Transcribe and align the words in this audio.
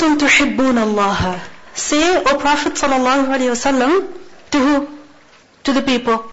kuntum 0.00 0.18
tuhibbun 0.18 0.78
Allah. 0.78 1.40
Say, 1.74 2.16
O 2.16 2.38
Prophet 2.38 2.74
sallallahu 2.74 3.28
alaihi 3.28 3.52
wasallam, 3.52 4.08
to 4.50 4.58
who? 4.58 4.88
To 5.64 5.72
the 5.72 5.82
people. 5.82 6.32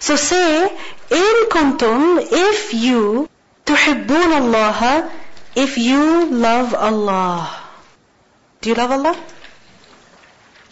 So 0.00 0.16
say, 0.16 0.66
in 1.10 1.36
kuntum, 1.48 2.18
if 2.20 2.74
you 2.74 3.28
tuhibbun 3.64 4.34
Allah, 4.40 5.10
if 5.54 5.78
you 5.78 6.26
love 6.26 6.74
Allah. 6.74 7.48
Do 8.60 8.70
you 8.70 8.74
love 8.74 8.90
Allah? 8.90 9.16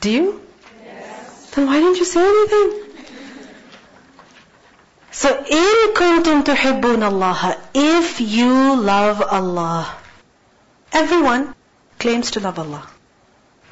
Do 0.00 0.10
you? 0.10 0.42
Yes. 0.84 1.50
Then 1.54 1.66
why 1.66 1.78
didn't 1.78 1.98
you 1.98 2.04
say 2.04 2.20
anything? 2.20 2.86
So, 5.12 5.28
in 5.28 5.94
kuntum 5.94 6.42
tuhibbun 6.42 7.02
Allah, 7.02 7.56
if 7.74 8.20
you 8.20 8.80
love 8.80 9.22
Allah. 9.22 9.96
Everyone 10.92 11.54
claims 12.00 12.32
to 12.32 12.40
love 12.40 12.58
Allah. 12.58 12.88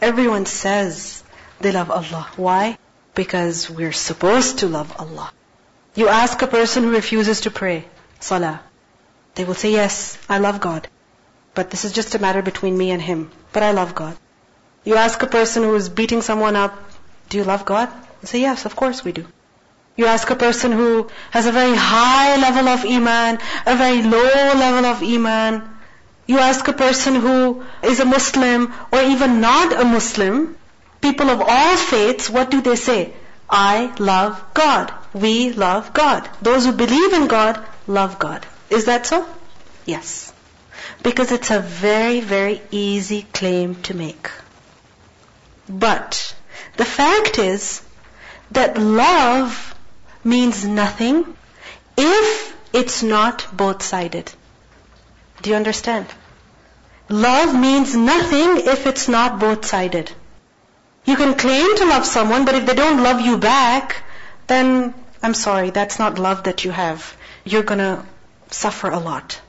Everyone 0.01 0.47
says 0.47 1.25
they 1.61 1.73
love 1.73 1.91
Allah. 1.91 2.29
Why? 2.37 2.79
Because 3.15 3.69
we're 3.69 3.93
supposed 3.93 4.59
to 4.61 4.69
love 4.69 4.95
Allah. 4.99 5.33
You 5.95 6.09
ask 6.09 6.41
a 6.43 6.47
person 6.47 6.85
who 6.85 6.91
refuses 6.93 7.41
to 7.43 7.51
pray, 7.51 7.85
salah. 8.21 8.61
They 9.35 9.45
will 9.45 9.55
say, 9.55 9.73
yes, 9.73 10.19
I 10.29 10.39
love 10.39 10.61
God. 10.61 10.89
But 11.55 11.71
this 11.71 11.85
is 11.85 11.93
just 11.93 12.15
a 12.15 12.21
matter 12.21 12.43
between 12.43 12.79
me 12.79 12.91
and 12.93 13.03
him. 13.03 13.31
But 13.53 13.63
I 13.63 13.73
love 13.73 13.95
God. 13.95 14.17
You 14.85 14.97
ask 14.97 15.23
a 15.23 15.27
person 15.27 15.65
who 15.65 15.75
is 15.75 15.89
beating 15.89 16.23
someone 16.23 16.55
up, 16.55 16.79
do 17.29 17.39
you 17.39 17.45
love 17.45 17.65
God? 17.65 17.91
They 18.21 18.27
say, 18.27 18.41
yes, 18.41 18.65
of 18.65 18.77
course 18.77 19.05
we 19.05 19.13
do. 19.13 19.27
You 19.97 20.07
ask 20.07 20.31
a 20.31 20.37
person 20.37 20.71
who 20.71 21.09
has 21.33 21.47
a 21.47 21.53
very 21.53 21.75
high 21.77 22.37
level 22.37 22.69
of 22.69 22.85
iman, 22.85 23.39
a 23.67 23.77
very 23.77 24.03
low 24.03 24.53
level 24.65 24.85
of 24.85 25.03
iman, 25.03 25.78
you 26.29 26.39
ask 26.39 26.69
a 26.69 26.75
person 26.75 27.15
who 27.15 27.65
is 27.83 28.01
a 28.01 28.05
Muslim 28.05 28.73
or 28.93 29.01
even 29.01 29.41
not 29.41 29.73
a 29.73 29.85
Muslim, 29.85 30.57
people 31.01 31.31
of 31.31 31.41
all 31.41 31.77
faiths, 31.77 32.29
what 32.29 32.51
do 32.51 32.61
they 32.61 32.77
say? 32.77 33.15
I 33.51 33.95
love 33.99 34.43
God. 34.53 34.93
We 35.15 35.53
love 35.53 35.95
God. 35.95 36.29
Those 36.43 36.67
who 36.67 36.73
believe 36.73 37.15
in 37.15 37.29
God 37.29 37.65
love 37.87 38.19
God. 38.19 38.47
Is 38.69 38.85
that 38.85 39.07
so? 39.07 39.27
Yes. 39.87 40.31
Because 41.03 41.33
it's 41.33 41.51
a 41.51 41.61
very, 41.61 42.21
very 42.21 42.61
easy 42.71 43.23
claim 43.33 43.77
to 43.89 43.95
make. 43.95 44.31
But 45.67 46.35
the 46.77 46.85
fact 46.85 47.39
is 47.39 47.81
that 48.51 48.77
love 48.79 49.75
means 50.25 50.67
nothing 50.67 51.37
if 51.97 52.55
it's 52.75 53.03
not 53.03 53.47
both-sided. 53.57 54.31
Do 55.43 55.51
you 55.51 55.57
understand? 55.57 56.07
Love 57.09 57.55
means 57.55 57.95
nothing 57.95 58.67
if 58.67 58.87
it's 58.87 59.09
not 59.09 59.39
both-sided. 59.39 60.13
You 61.05 61.17
can 61.17 61.35
claim 61.35 61.77
to 61.77 61.87
love 61.87 62.05
someone, 62.05 62.45
but 62.45 62.55
if 62.55 62.67
they 62.67 62.75
don't 62.75 63.03
love 63.03 63.21
you 63.21 63.39
back, 63.39 64.03
then 64.47 64.93
I'm 65.23 65.35
sorry, 65.35 65.71
that's 65.71 65.99
not 65.99 66.19
love 66.19 66.45
that 66.45 66.65
you 66.65 66.71
have. 66.71 67.17
You're 67.45 67.63
gonna 67.63 68.05
suffer 68.51 68.91
a 68.91 68.99
lot. 68.99 69.41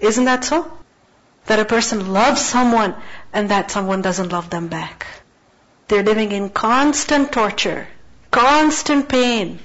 Isn't 0.00 0.24
that 0.24 0.44
so? 0.44 0.70
That 1.46 1.58
a 1.58 1.64
person 1.64 2.12
loves 2.12 2.40
someone 2.40 2.94
and 3.32 3.50
that 3.50 3.70
someone 3.70 4.02
doesn't 4.02 4.32
love 4.32 4.48
them 4.50 4.68
back. 4.68 5.06
They're 5.88 6.02
living 6.02 6.32
in 6.32 6.50
constant 6.50 7.32
torture, 7.32 7.86
constant 8.30 9.08
pain. 9.08 9.58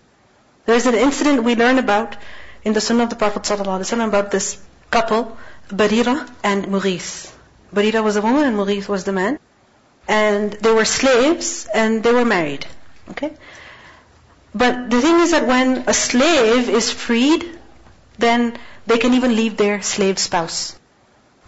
There's 0.65 0.85
an 0.85 0.95
incident 0.95 1.43
we 1.43 1.55
learn 1.55 1.79
about 1.79 2.15
in 2.63 2.73
the 2.73 2.81
Sunnah 2.81 3.03
of 3.03 3.09
the 3.09 3.17
Prophet 3.17 3.43
ﷺ 3.43 4.07
about 4.07 4.31
this 4.31 4.57
couple 4.93 5.37
Barira 5.69 6.15
and 6.43 6.65
Mughith. 6.67 7.33
Barira 7.73 8.03
was 8.03 8.15
a 8.15 8.21
woman 8.21 8.43
and 8.43 8.57
Mughith 8.57 8.87
was 8.87 9.03
the 9.03 9.11
man. 9.11 9.39
And 10.07 10.51
they 10.51 10.73
were 10.73 10.85
slaves 10.85 11.67
and 11.73 12.03
they 12.03 12.13
were 12.13 12.25
married. 12.25 12.65
Okay? 13.11 13.31
But 14.53 14.89
the 14.89 15.01
thing 15.01 15.19
is 15.21 15.31
that 15.31 15.47
when 15.47 15.85
a 15.87 15.93
slave 15.93 16.69
is 16.69 16.91
freed, 16.91 17.49
then 18.19 18.57
they 18.85 18.97
can 18.97 19.13
even 19.15 19.35
leave 19.35 19.57
their 19.57 19.81
slave 19.81 20.19
spouse. 20.19 20.77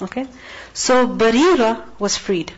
Okay? 0.02 0.28
So 0.74 1.08
Barira 1.08 1.72
was 2.00 2.18
freed. 2.18 2.52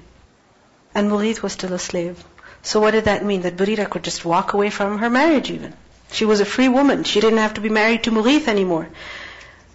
And 0.96 1.12
Mughith 1.12 1.42
was 1.42 1.54
still 1.54 1.74
a 1.74 1.80
slave. 1.80 2.24
So 2.62 2.80
what 2.80 2.92
did 2.92 3.06
that 3.06 3.25
mean? 3.25 3.42
That 3.42 3.58
Barira 3.58 3.90
could 3.90 4.04
just 4.04 4.24
walk 4.24 4.54
away 4.54 4.69
from 4.69 4.98
her 5.00 5.09
marriage 5.09 5.52
even. 5.52 5.74
She 6.12 6.25
was 6.25 6.40
a 6.40 6.46
free 6.46 6.69
woman. 6.69 7.04
She 7.04 7.19
didn't 7.19 7.40
have 7.40 7.56
to 7.56 7.62
be 7.62 7.69
married 7.69 8.04
to 8.04 8.12
Mughith 8.12 8.48
anymore. 8.48 8.88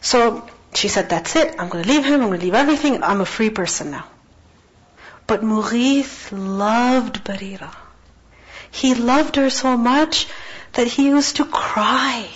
So 0.01 0.49
she 0.75 0.89
said, 0.89 1.09
that's 1.11 1.37
it. 1.37 1.55
I'm 1.59 1.69
going 1.69 1.85
to 1.85 1.91
leave 1.91 2.05
him. 2.05 2.21
I'm 2.23 2.29
going 2.29 2.41
to 2.41 2.45
leave 2.47 2.55
everything. 2.55 3.03
I'm 3.03 3.21
a 3.21 3.27
free 3.27 3.51
person 3.51 3.91
now. 3.91 4.07
But 5.27 5.43
Mughith 5.43 6.33
loved 6.33 7.25
Barira. 7.25 7.75
He 8.71 8.95
loved 8.95 9.37
her 9.37 9.51
so 9.51 9.77
much 9.77 10.27
that 10.73 10.87
he 10.87 11.09
used 11.09 11.37
to 11.37 11.45
cry. 11.45 12.29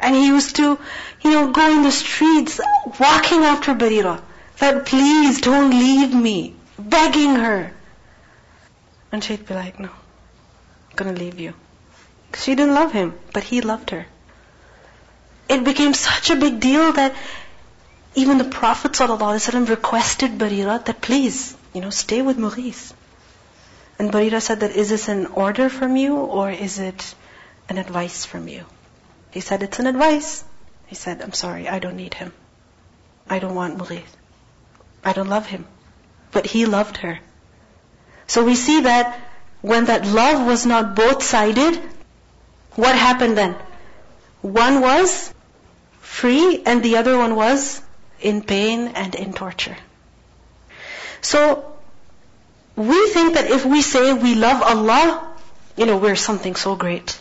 And 0.00 0.14
he 0.14 0.26
used 0.26 0.56
to, 0.56 0.78
you 1.22 1.30
know, 1.30 1.52
go 1.52 1.70
in 1.70 1.82
the 1.82 1.90
streets 1.90 2.60
walking 2.98 3.40
after 3.40 3.74
Barira. 3.74 4.22
That 4.58 4.86
please 4.86 5.40
don't 5.40 5.70
leave 5.70 6.14
me. 6.14 6.54
Begging 6.78 7.36
her. 7.36 7.72
And 9.12 9.22
she'd 9.22 9.46
be 9.46 9.54
like, 9.54 9.78
no, 9.78 9.88
I'm 9.88 10.96
gonna 10.96 11.12
leave 11.12 11.38
you. 11.38 11.54
She 12.34 12.54
didn't 12.54 12.74
love 12.74 12.92
him, 12.92 13.18
but 13.32 13.42
he 13.42 13.60
loved 13.60 13.90
her 13.90 14.06
it 15.48 15.64
became 15.64 15.94
such 15.94 16.30
a 16.30 16.36
big 16.36 16.60
deal 16.60 16.92
that 16.92 17.14
even 18.14 18.38
the 18.38 18.44
Prophet 18.44 18.92
ﷺ 18.92 19.68
requested 19.68 20.32
Barira 20.38 20.84
that 20.84 21.00
please, 21.00 21.56
you 21.72 21.80
know, 21.80 21.90
stay 21.90 22.22
with 22.22 22.36
Mughith. 22.36 22.92
And 23.98 24.10
Barira 24.12 24.40
said 24.40 24.60
that, 24.60 24.76
is 24.76 24.88
this 24.88 25.08
an 25.08 25.26
order 25.26 25.68
from 25.68 25.96
you 25.96 26.16
or 26.16 26.50
is 26.50 26.78
it 26.78 27.14
an 27.68 27.78
advice 27.78 28.24
from 28.24 28.48
you? 28.48 28.64
He 29.30 29.40
said, 29.40 29.62
it's 29.62 29.78
an 29.78 29.86
advice. 29.86 30.44
He 30.86 30.94
said, 30.94 31.22
I'm 31.22 31.32
sorry, 31.32 31.68
I 31.68 31.78
don't 31.78 31.96
need 31.96 32.14
him. 32.14 32.32
I 33.28 33.38
don't 33.38 33.54
want 33.54 33.78
Mughith. 33.78 34.16
I 35.04 35.12
don't 35.12 35.28
love 35.28 35.46
him. 35.46 35.66
But 36.32 36.46
he 36.46 36.66
loved 36.66 36.98
her. 36.98 37.18
So 38.26 38.44
we 38.44 38.54
see 38.54 38.82
that 38.82 39.18
when 39.60 39.86
that 39.86 40.06
love 40.06 40.46
was 40.46 40.66
not 40.66 40.94
both-sided, 40.94 41.80
what 42.74 42.94
happened 42.94 43.36
then? 43.36 43.56
One 44.40 44.80
was 44.80 45.32
free 46.18 46.62
and 46.66 46.82
the 46.82 46.96
other 46.96 47.16
one 47.16 47.36
was 47.36 47.80
in 48.20 48.42
pain 48.42 48.88
and 48.88 49.14
in 49.14 49.32
torture. 49.32 49.76
So, 51.20 51.42
we 52.74 53.08
think 53.08 53.34
that 53.34 53.50
if 53.50 53.64
we 53.64 53.82
say 53.82 54.12
we 54.12 54.34
love 54.34 54.62
Allah, 54.62 55.36
you 55.76 55.86
know, 55.86 55.96
we're 55.96 56.16
something 56.16 56.56
so 56.56 56.74
great. 56.76 57.18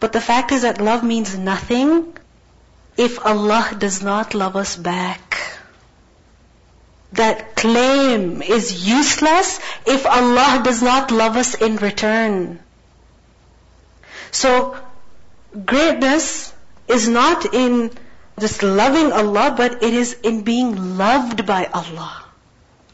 But 0.00 0.12
the 0.12 0.20
fact 0.20 0.52
is 0.52 0.62
that 0.62 0.80
love 0.80 1.04
means 1.04 1.36
nothing 1.36 2.16
if 2.96 3.24
Allah 3.24 3.74
does 3.78 4.02
not 4.02 4.34
love 4.34 4.56
us 4.56 4.76
back. 4.76 5.40
That 7.12 7.56
claim 7.56 8.42
is 8.42 8.86
useless 8.88 9.60
if 9.86 10.06
Allah 10.06 10.60
does 10.64 10.82
not 10.82 11.10
love 11.10 11.36
us 11.36 11.54
in 11.54 11.76
return. 11.76 12.60
So, 14.30 14.76
greatness 15.66 16.52
is 16.88 17.08
not 17.08 17.52
in 17.54 17.90
just 18.40 18.62
loving 18.62 19.12
Allah, 19.12 19.54
but 19.56 19.82
it 19.82 19.94
is 19.94 20.14
in 20.22 20.42
being 20.42 20.96
loved 20.98 21.46
by 21.46 21.66
Allah. 21.66 22.24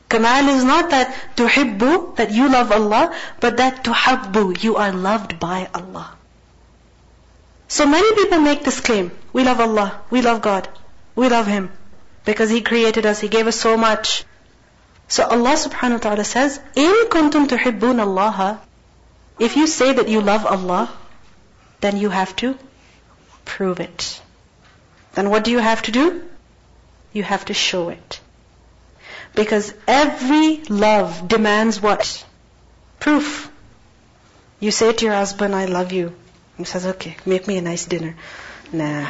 Kamal 0.08 0.48
is 0.50 0.64
not 0.64 0.90
that 0.90 1.14
tuhibbu, 1.36 2.16
that 2.16 2.30
you 2.30 2.48
love 2.48 2.70
Allah, 2.70 3.14
but 3.40 3.56
that 3.56 3.82
tuhabbu, 3.84 4.62
you 4.62 4.76
are 4.76 4.92
loved 4.92 5.38
by 5.40 5.68
Allah. 5.74 6.12
So 7.68 7.86
many 7.86 8.14
people 8.14 8.40
make 8.40 8.62
this 8.62 8.80
claim. 8.80 9.10
We 9.32 9.42
love 9.42 9.60
Allah, 9.60 10.00
we 10.10 10.22
love 10.22 10.42
God, 10.42 10.68
we 11.16 11.28
love 11.28 11.46
Him. 11.46 11.70
Because 12.24 12.50
He 12.50 12.60
created 12.60 13.06
us, 13.06 13.20
He 13.20 13.28
gave 13.28 13.46
us 13.46 13.56
so 13.56 13.76
much. 13.76 14.24
So 15.08 15.24
Allah 15.24 15.54
subhanahu 15.54 15.98
wa 15.98 16.04
ta'ala 16.06 16.24
says, 16.24 16.60
In 16.74 17.08
kuntum 17.08 17.48
tuhibbun 17.48 18.00
Allah, 18.00 18.60
if 19.38 19.56
you 19.56 19.66
say 19.66 19.92
that 19.92 20.08
you 20.08 20.20
love 20.20 20.46
Allah, 20.46 20.88
then 21.80 21.96
you 21.96 22.10
have 22.10 22.34
to 22.36 22.56
prove 23.44 23.80
it 23.80 24.20
then 25.16 25.30
what 25.30 25.44
do 25.44 25.50
you 25.50 25.58
have 25.58 25.82
to 25.82 25.92
do? 25.92 26.22
You 27.14 27.22
have 27.22 27.46
to 27.46 27.54
show 27.54 27.88
it. 27.88 28.20
Because 29.34 29.72
every 29.88 30.62
love 30.68 31.26
demands 31.26 31.80
what? 31.80 32.24
Proof. 33.00 33.50
You 34.60 34.70
say 34.70 34.92
to 34.92 35.04
your 35.06 35.14
husband, 35.14 35.54
I 35.54 35.64
love 35.64 35.92
you. 35.92 36.14
He 36.58 36.64
says, 36.64 36.84
okay, 36.92 37.16
make 37.24 37.48
me 37.48 37.56
a 37.56 37.62
nice 37.62 37.86
dinner. 37.86 38.14
Nah. 38.72 39.08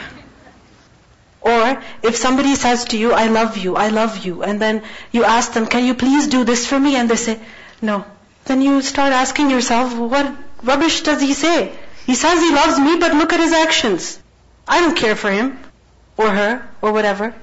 Or 1.40 1.82
if 2.04 2.16
somebody 2.16 2.54
says 2.54 2.84
to 2.86 2.98
you, 2.98 3.12
I 3.12 3.26
love 3.26 3.56
you, 3.56 3.74
I 3.74 3.88
love 3.88 4.24
you, 4.24 4.42
and 4.44 4.60
then 4.60 4.82
you 5.10 5.24
ask 5.24 5.52
them, 5.52 5.66
can 5.66 5.84
you 5.84 5.94
please 5.94 6.28
do 6.28 6.44
this 6.44 6.66
for 6.68 6.78
me? 6.78 6.96
And 6.96 7.10
they 7.10 7.16
say, 7.16 7.38
no. 7.82 8.04
Then 8.44 8.62
you 8.62 8.80
start 8.82 9.12
asking 9.12 9.50
yourself, 9.50 9.96
what 9.96 10.32
rubbish 10.62 11.02
does 11.02 11.20
he 11.20 11.34
say? 11.34 11.72
He 12.06 12.14
says 12.14 12.40
he 12.40 12.54
loves 12.54 12.78
me, 12.78 12.98
but 12.98 13.14
look 13.14 13.32
at 13.32 13.40
his 13.40 13.52
actions. 13.52 14.20
I 14.68 14.80
don't 14.80 14.96
care 14.96 15.16
for 15.16 15.30
him 15.30 15.58
or 16.16 16.30
her 16.30 16.68
or 16.82 16.92
whatever. 16.92 17.34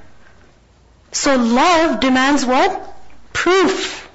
So 1.11 1.35
love 1.35 1.99
demands 1.99 2.45
what? 2.45 2.93
proof. 3.33 4.09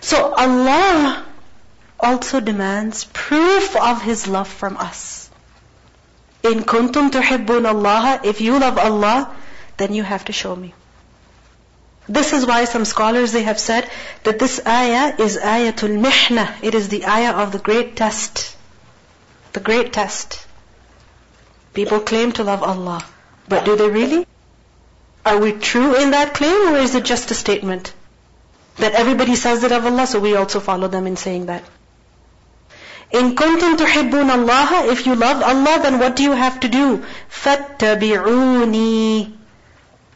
So 0.00 0.34
Allah 0.34 1.24
also 1.98 2.40
demands 2.40 3.04
proof 3.04 3.76
of 3.76 4.02
His 4.02 4.26
love 4.26 4.48
from 4.48 4.76
us. 4.76 5.30
In 6.42 6.62
kuntum 6.62 7.10
tuhibbun 7.10 7.66
Allah, 7.66 8.20
if 8.24 8.40
you 8.40 8.58
love 8.58 8.78
Allah, 8.78 9.34
then 9.78 9.94
you 9.94 10.02
have 10.02 10.26
to 10.26 10.32
show 10.32 10.54
me. 10.54 10.74
This 12.08 12.32
is 12.32 12.46
why 12.46 12.66
some 12.66 12.84
scholars 12.84 13.32
they 13.32 13.42
have 13.42 13.58
said 13.58 13.88
that 14.22 14.38
this 14.38 14.60
ayah 14.64 15.16
is 15.18 15.38
ayatul 15.38 15.96
mihna. 16.04 16.46
It 16.62 16.74
is 16.74 16.88
the 16.88 17.04
ayah 17.04 17.32
of 17.44 17.50
the 17.52 17.58
great 17.58 17.96
test. 17.96 18.56
The 19.54 19.60
great 19.60 19.92
test. 19.92 20.46
People 21.74 22.00
claim 22.00 22.32
to 22.32 22.44
love 22.44 22.62
Allah. 22.62 23.02
But 23.47 23.65
do 23.65 23.75
they 23.75 23.89
really? 23.89 24.25
Are 25.25 25.39
we 25.39 25.53
true 25.53 25.95
in 26.01 26.11
that 26.11 26.33
claim 26.33 26.73
or 26.73 26.77
is 26.77 26.95
it 26.95 27.05
just 27.05 27.31
a 27.31 27.35
statement? 27.35 27.93
That 28.77 28.93
everybody 28.93 29.35
says 29.35 29.63
it 29.63 29.71
of 29.71 29.85
Allah, 29.85 30.07
so 30.07 30.19
we 30.19 30.35
also 30.35 30.59
follow 30.59 30.87
them 30.87 31.05
in 31.05 31.17
saying 31.17 31.45
that. 31.47 31.63
In 33.11 33.35
kuntum 33.35 33.77
tuhibbun 33.77 34.29
Allah, 34.29 34.87
if 34.91 35.05
you 35.05 35.15
love 35.15 35.43
Allah, 35.43 35.79
then 35.83 35.99
what 35.99 36.15
do 36.15 36.23
you 36.23 36.31
have 36.31 36.59
to 36.61 36.69
do? 36.69 37.03
فَاتَّبِعُونِي 37.29 39.33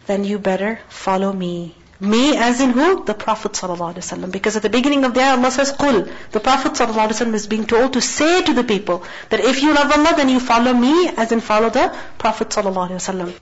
Then 0.07 0.23
you 0.23 0.39
better 0.39 0.79
follow 0.87 1.33
me. 1.33 1.75
Me 1.99 2.35
as 2.35 2.59
in 2.59 2.71
who? 2.71 3.05
The 3.05 3.13
Prophet 3.13 3.53
ﷺ. 3.53 4.31
Because 4.31 4.55
at 4.57 4.63
the 4.63 4.69
beginning 4.69 5.05
of 5.05 5.13
the 5.13 5.21
ayah 5.21 5.37
Allah 5.37 5.49
says, 5.51 5.71
قُل 5.71 6.11
The 6.31 6.39
Prophet 6.41 6.73
ﷺ 6.73 7.33
is 7.33 7.47
being 7.47 7.65
told 7.65 7.93
to 7.93 8.01
say 8.01 8.43
to 8.43 8.53
the 8.53 8.63
people 8.65 9.03
that 9.29 9.39
if 9.39 9.61
you 9.63 9.73
love 9.73 9.91
Allah 9.91 10.13
then 10.17 10.27
you 10.29 10.39
follow 10.41 10.73
me 10.73 11.07
as 11.09 11.31
in 11.31 11.39
follow 11.39 11.69
the 11.69 11.95
Prophet 12.17 12.49
ﷺ. 12.49 13.33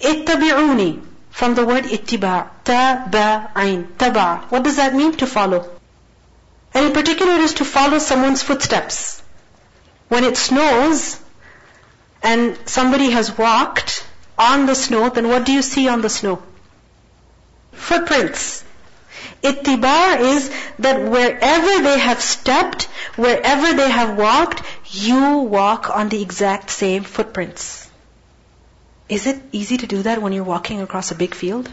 اتبعوني 0.00 1.02
from 1.30 1.54
the 1.54 1.66
word 1.66 1.84
ittiba' 1.84 2.48
taba'in 2.64 3.86
taba' 3.98 4.44
what 4.50 4.62
does 4.62 4.76
that 4.76 4.94
mean 4.94 5.12
to 5.12 5.26
follow 5.26 5.68
and 6.74 6.86
in 6.86 6.92
particular 6.92 7.32
it 7.34 7.40
is 7.40 7.54
to 7.54 7.64
follow 7.64 7.98
someone's 7.98 8.42
footsteps 8.42 9.22
when 10.08 10.24
it 10.24 10.36
snows 10.36 11.20
and 12.22 12.56
somebody 12.66 13.10
has 13.10 13.36
walked 13.36 14.06
on 14.38 14.66
the 14.66 14.74
snow 14.74 15.08
then 15.10 15.28
what 15.28 15.44
do 15.44 15.52
you 15.52 15.62
see 15.62 15.88
on 15.88 16.00
the 16.00 16.08
snow 16.08 16.40
Footprints. 17.73 18.63
Ittiba 19.41 20.19
is 20.19 20.49
that 20.79 21.01
wherever 21.01 21.83
they 21.83 21.99
have 21.99 22.21
stepped, 22.21 22.83
wherever 23.15 23.73
they 23.73 23.89
have 23.89 24.17
walked, 24.17 24.61
you 24.91 25.39
walk 25.39 25.89
on 25.89 26.09
the 26.09 26.21
exact 26.21 26.69
same 26.69 27.03
footprints. 27.03 27.89
Is 29.09 29.27
it 29.27 29.41
easy 29.51 29.77
to 29.77 29.87
do 29.87 30.03
that 30.03 30.21
when 30.21 30.33
you're 30.33 30.43
walking 30.43 30.81
across 30.81 31.11
a 31.11 31.15
big 31.15 31.35
field? 31.35 31.69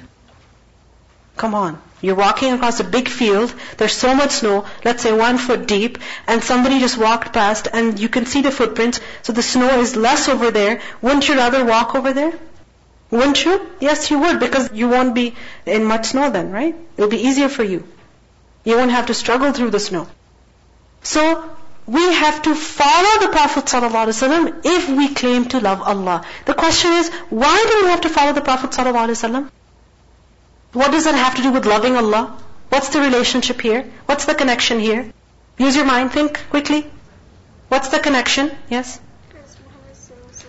Come 1.37 1.55
on. 1.55 1.81
You're 2.03 2.17
walking 2.17 2.53
across 2.53 2.81
a 2.81 2.85
big 2.85 3.09
field, 3.09 3.55
there's 3.77 3.93
so 3.93 4.15
much 4.15 4.31
snow, 4.31 4.65
let's 4.85 5.03
say 5.03 5.13
one 5.13 5.37
foot 5.37 5.67
deep, 5.67 5.99
and 6.27 6.43
somebody 6.43 6.81
just 6.81 6.97
walked 6.97 7.33
past 7.33 7.69
and 7.73 7.99
you 7.99 8.09
can 8.09 8.25
see 8.25 8.41
the 8.41 8.51
footprints, 8.51 9.01
so 9.23 9.33
the 9.33 9.43
snow 9.43 9.81
is 9.81 9.97
less 9.97 10.29
over 10.29 10.51
there. 10.51 10.81
Wouldn't 11.03 11.29
you 11.29 11.37
rather 11.37 11.65
walk 11.65 11.95
over 11.95 12.15
there? 12.15 12.33
Wouldn't 13.11 13.45
you? 13.45 13.69
Yes, 13.81 14.11
you 14.11 14.19
would, 14.21 14.39
because 14.39 14.73
you 14.73 14.89
won't 14.89 15.15
be 15.15 15.35
in 15.67 15.85
much 15.85 16.07
snow 16.07 16.31
then, 16.31 16.53
right? 16.53 16.77
It'll 16.97 17.11
be 17.11 17.27
easier 17.29 17.49
for 17.49 17.65
you. 17.65 17.87
You 18.65 18.77
won't 18.77 18.93
have 18.93 19.07
to 19.07 19.15
struggle 19.15 19.53
through 19.53 19.71
the 19.71 19.81
snow. 19.81 20.07
So, 21.03 21.51
we 21.87 22.03
have 22.15 22.43
to 22.43 22.55
follow 22.55 23.21
the 23.27 23.33
Prophet 23.33 23.65
ﷺ 23.65 24.61
if 24.65 24.89
we 24.89 25.13
claim 25.13 25.47
to 25.47 25.61
love 25.61 25.83
Allah. 25.83 26.25
The 26.45 26.55
question 26.55 26.93
is, 26.93 27.09
why 27.31 27.65
do 27.69 27.85
we 27.85 27.91
have 27.91 28.03
to 28.03 28.09
follow 28.09 28.33
the 28.33 28.43
Prophet 28.43 28.71
ﷺ? 28.71 29.51
What 30.73 30.93
does 30.93 31.05
that 31.05 31.17
have 31.17 31.35
to 31.37 31.43
do 31.43 31.51
with 31.51 31.67
loving 31.67 31.97
Allah? 31.97 32.39
What's 32.69 32.91
the 32.91 33.01
relationship 33.01 33.61
here? 33.61 33.91
What's 34.07 34.27
the 34.27 34.37
connection 34.37 34.79
here? 34.79 35.13
Use 35.59 35.75
your 35.75 35.85
mind, 35.85 36.13
think 36.13 36.39
quickly. 36.51 36.87
What's 37.69 37.89
the 37.89 37.99
connection? 37.99 38.53
Yes? 38.69 39.01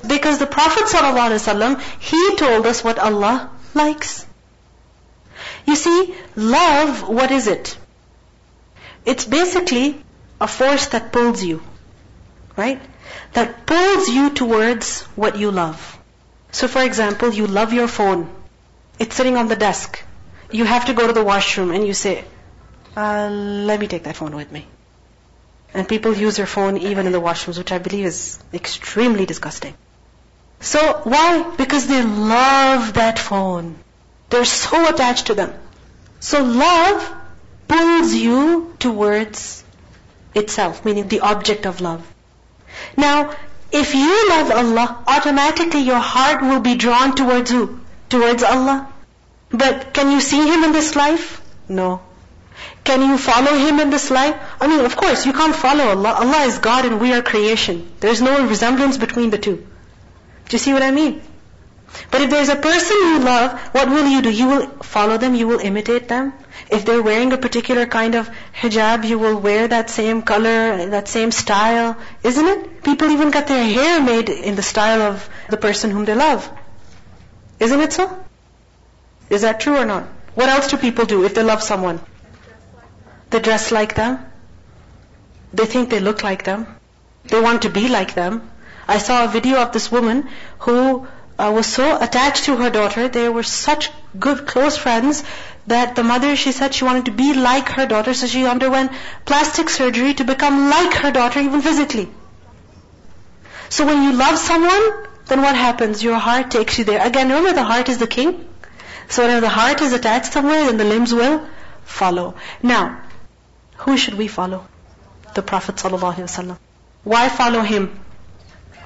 Because 0.06 0.39
the 0.39 0.48
Prophet 0.48 0.83
ﷺ, 0.83 1.81
he 2.00 2.36
told 2.36 2.65
us 2.65 2.83
what 2.83 2.98
Allah 3.00 3.50
likes. 3.74 4.25
You 5.65 5.75
see, 5.75 6.15
love, 6.36 7.07
what 7.07 7.31
is 7.31 7.48
it? 7.48 7.77
It's 9.06 9.25
basically 9.25 10.03
a 10.39 10.48
force 10.48 10.88
that 10.88 11.12
pulls 11.12 11.44
you. 11.44 11.62
Right? 12.56 12.81
That 13.33 13.65
pulls 13.65 14.09
you 14.09 14.30
towards 14.31 15.01
what 15.15 15.38
you 15.38 15.51
love. 15.51 16.00
So 16.51 16.68
for 16.68 16.83
example, 16.83 17.33
you 17.33 17.48
love 17.48 17.74
your 17.74 17.88
phone. 17.88 18.30
It's 19.00 19.15
sitting 19.15 19.38
on 19.38 19.48
the 19.48 19.56
desk. 19.56 20.03
You 20.51 20.65
have 20.65 20.86
to 20.86 20.94
go 20.94 21.07
to 21.07 21.13
the 21.13 21.24
washroom 21.24 21.71
and 21.71 21.88
you 21.88 21.94
say, 21.94 22.25
uh, 22.95 23.30
let 23.30 23.80
me 23.80 23.88
take 23.88 24.03
that 24.03 24.18
phone 24.18 24.36
with 24.36 24.51
me. 24.51 24.68
And 25.74 25.88
people 25.88 26.13
use 26.13 26.36
their 26.36 26.45
phone 26.45 26.77
even 26.77 27.06
in 27.06 27.13
the 27.13 27.21
washrooms, 27.21 27.57
which 27.57 27.71
I 27.71 27.77
believe 27.77 28.06
is 28.06 28.38
extremely 28.53 29.25
disgusting. 29.25 29.74
So 30.62 31.02
why? 31.04 31.54
Because 31.58 31.88
they 31.88 32.04
love 32.04 32.94
that 32.94 33.18
phone. 33.18 33.75
They're 34.30 34.46
so 34.46 34.88
attached 34.88 35.28
to 35.28 35.34
them. 35.34 35.54
So 36.19 36.44
love 36.44 37.13
pulls 37.68 38.13
you 38.13 38.75
towards 38.80 39.63
itself, 40.36 40.86
meaning 40.86 41.08
the 41.08 41.22
object 41.22 41.66
of 41.66 41.81
love. 41.81 42.08
Now, 42.96 43.36
if 43.72 43.96
you 43.96 44.30
love 44.30 44.52
Allah, 44.52 45.04
automatically 45.08 45.81
your 45.81 46.00
heart 46.00 46.42
will 46.42 46.60
be 46.60 46.75
drawn 46.75 47.16
towards 47.16 47.50
who? 47.50 47.80
Towards 48.10 48.44
Allah. 48.44 48.88
But 49.50 49.94
can 49.94 50.12
you 50.12 50.22
see 50.22 50.48
Him 50.48 50.63
in 50.63 50.74
this 50.74 50.96
life? 50.96 51.42
No. 51.68 52.02
Can 52.84 53.02
you 53.02 53.18
follow 53.18 53.58
Him 53.58 53.80
in 53.80 53.90
this 53.90 54.12
life? 54.12 54.36
I 54.60 54.68
mean, 54.68 54.86
of 54.86 54.96
course, 54.96 55.25
you 55.25 55.34
can't 55.34 55.56
follow 55.56 55.86
Allah. 55.86 56.13
Allah 56.19 56.46
is 56.46 56.60
God 56.60 56.86
and 56.86 57.02
we 57.02 57.13
are 57.13 57.22
creation. 57.22 57.92
There's 58.00 58.22
no 58.22 58.48
resemblance 58.48 58.98
between 58.98 59.31
the 59.31 59.38
two. 59.38 59.66
Do 60.51 60.56
you 60.56 60.59
see 60.59 60.74
what 60.74 60.83
I 60.83 60.92
mean? 60.92 61.21
But 62.12 62.19
if 62.19 62.30
there's 62.30 62.50
a 62.50 62.57
person 62.57 62.98
you 63.03 63.19
love, 63.19 63.57
what 63.74 63.88
will 63.88 64.06
you 64.06 64.21
do? 64.21 64.30
You 64.30 64.48
will 64.50 64.68
follow 64.83 65.18
them, 65.18 65.33
you 65.33 65.48
will 65.48 65.59
imitate 65.59 66.09
them. 66.09 66.33
If 66.69 66.83
they're 66.83 67.01
wearing 67.01 67.31
a 67.31 67.38
particular 67.38 67.86
kind 67.86 68.15
of 68.15 68.30
hijab, 68.53 69.06
you 69.06 69.18
will 69.18 69.39
wear 69.39 69.69
that 69.69 69.89
same 69.89 70.21
color, 70.21 70.88
that 70.88 71.07
same 71.07 71.31
style. 71.31 71.95
Isn't 72.21 72.45
it? 72.45 72.83
People 72.83 73.12
even 73.12 73.31
got 73.31 73.48
their 73.48 73.63
hair 73.63 74.01
made 74.01 74.27
in 74.27 74.57
the 74.57 74.62
style 74.62 75.01
of 75.01 75.30
the 75.50 75.56
person 75.56 75.89
whom 75.89 76.03
they 76.03 76.15
love. 76.15 76.51
Isn't 77.62 77.80
it 77.80 77.94
so? 77.94 78.12
Is 79.30 79.44
that 79.44 79.62
true 79.62 79.77
or 79.77 79.86
not? 79.86 80.03
What 80.36 80.50
else 80.50 80.68
do 80.68 80.75
people 80.75 81.06
do 81.06 81.24
if 81.24 81.33
they 81.33 81.44
love 81.44 81.63
someone? 81.63 82.01
They 83.29 83.39
dress 83.39 83.72
like 83.72 83.96
them. 83.96 84.20
They 85.53 85.65
think 85.65 85.89
they 85.89 86.01
look 86.01 86.24
like 86.24 86.43
them. 86.43 86.67
They 87.24 87.39
want 87.39 87.62
to 87.62 87.70
be 87.70 87.88
like 87.88 88.15
them. 88.15 88.50
I 88.91 88.98
saw 88.98 89.24
a 89.24 89.27
video 89.27 89.57
of 89.62 89.71
this 89.71 89.91
woman 89.91 90.27
who 90.60 91.07
uh, 91.39 91.51
was 91.55 91.65
so 91.65 91.98
attached 92.05 92.45
to 92.45 92.55
her 92.57 92.69
daughter. 92.69 93.07
They 93.07 93.29
were 93.29 93.43
such 93.43 93.89
good, 94.19 94.45
close 94.45 94.77
friends 94.77 95.24
that 95.67 95.95
the 95.95 96.03
mother, 96.03 96.36
she 96.36 96.51
said 96.51 96.74
she 96.74 96.83
wanted 96.83 97.05
to 97.05 97.12
be 97.12 97.33
like 97.33 97.69
her 97.69 97.86
daughter, 97.86 98.13
so 98.13 98.27
she 98.27 98.45
underwent 98.45 98.91
plastic 99.25 99.69
surgery 99.69 100.13
to 100.15 100.25
become 100.25 100.69
like 100.69 100.93
her 101.05 101.12
daughter, 101.12 101.39
even 101.39 101.62
physically. 101.62 102.10
So 103.69 103.86
when 103.86 104.03
you 104.03 104.12
love 104.12 104.38
someone, 104.38 104.91
then 105.27 105.41
what 105.41 105.55
happens? 105.55 106.03
Your 106.03 106.19
heart 106.27 106.51
takes 106.51 106.77
you 106.77 106.83
there. 106.83 107.05
Again, 107.07 107.29
remember 107.29 107.53
the 107.53 107.63
heart 107.63 107.88
is 107.88 107.98
the 108.00 108.12
king. 108.17 108.45
So 109.07 109.24
whenever 109.24 109.41
the 109.41 109.55
heart 109.62 109.81
is 109.81 109.93
attached 109.93 110.33
somewhere, 110.33 110.65
then 110.65 110.77
the 110.77 110.89
limbs 110.93 111.13
will 111.13 111.48
follow. 111.86 112.36
Now, 112.62 113.01
who 113.77 113.98
should 113.98 114.15
we 114.15 114.27
follow? 114.27 114.65
The 115.33 115.41
Prophet 115.41 115.75
ﷺ. 115.75 116.57
Why 117.03 117.29
follow 117.29 117.62
him? 117.62 118.00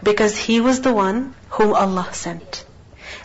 Because 0.03 0.37
he 0.37 0.61
was 0.61 0.81
the 0.81 0.93
one 0.93 1.35
whom 1.51 1.75
Allah 1.75 2.09
sent. 2.13 2.65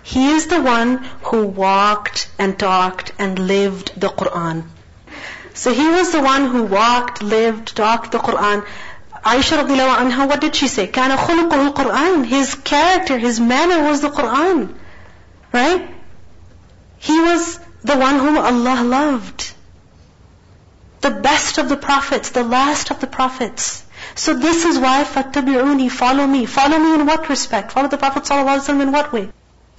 He 0.03 0.32
is 0.32 0.48
the 0.48 0.62
one 0.62 0.98
who 1.24 1.46
walked 1.48 2.29
and 2.38 2.58
talked 2.60 3.12
and 3.17 3.39
lived 3.39 4.00
the 4.00 4.10
Quran. 4.10 4.63
So 5.53 5.74
he 5.74 5.88
was 5.88 6.12
the 6.12 6.22
one 6.22 6.48
who 6.48 6.63
walked, 6.63 7.24
lived, 7.24 7.75
talked 7.75 8.12
the 8.12 8.20
Quran. 8.20 8.65
Aisha 9.24 9.58
radiallahu 9.63 9.98
anha, 10.03 10.27
what 10.27 10.41
did 10.41 10.55
she 10.55 10.67
say? 10.67 10.86
كَانَ 10.86 11.15
خُلُقُهُ 11.15 11.74
الْقُرْآنِ 11.74 12.25
His 12.25 12.53
character, 12.55 13.17
his 13.17 13.39
manner 13.39 13.82
was 13.89 14.01
the 14.01 14.10
Quran. 14.10 14.75
Right? 15.51 15.89
He 17.00 17.20
was 17.20 17.60
the 17.84 17.98
one 17.98 18.20
whom 18.20 18.38
Allah 18.38 18.84
loved. 18.84 19.53
The 21.01 21.12
best 21.12 21.58
of 21.58 21.70
the 21.70 21.77
prophets, 21.77 22.29
the 22.29 22.44
last 22.44 22.91
of 22.91 23.00
the 23.00 23.08
prophets. 23.08 23.84
So 24.14 24.35
this 24.35 24.64
is 24.64 24.78
why 24.78 25.04
فَاتَّبِعُونِي 25.04 25.90
Follow 25.90 26.26
me. 26.26 26.47
Follow 26.47 26.78
me 26.78 26.95
in 26.95 27.07
what 27.07 27.28
respect? 27.28 27.73
Follow 27.73 27.88
the 27.88 27.99
Prophet 27.99 28.25
ﷺ 28.25 28.80
in 28.80 28.92
what 28.92 29.12
way? 29.12 29.30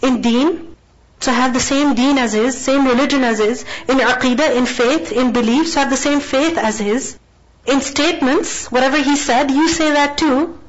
In 0.02 0.22
deen. 0.22 0.76
So 1.20 1.32
have 1.32 1.54
the 1.54 1.60
same 1.60 1.94
deen 1.94 2.18
as 2.18 2.34
his, 2.34 2.60
same 2.60 2.88
religion 2.88 3.24
as 3.24 3.38
his. 3.40 3.64
In 3.88 3.98
aqidah, 4.00 4.56
in 4.56 4.66
faith, 4.66 5.12
in 5.12 5.32
beliefs, 5.34 5.74
so 5.74 5.82
have 5.82 5.90
the 5.90 5.98
same 5.98 6.20
faith 6.20 6.58
as 6.58 6.80
his. 6.80 7.18
In 7.66 7.82
statements, 7.82 8.72
whatever 8.72 8.98
he 8.98 9.16
said, 9.16 9.52
you 9.52 9.68
say 9.70 9.92
that 9.92 10.18
too. 10.18 10.60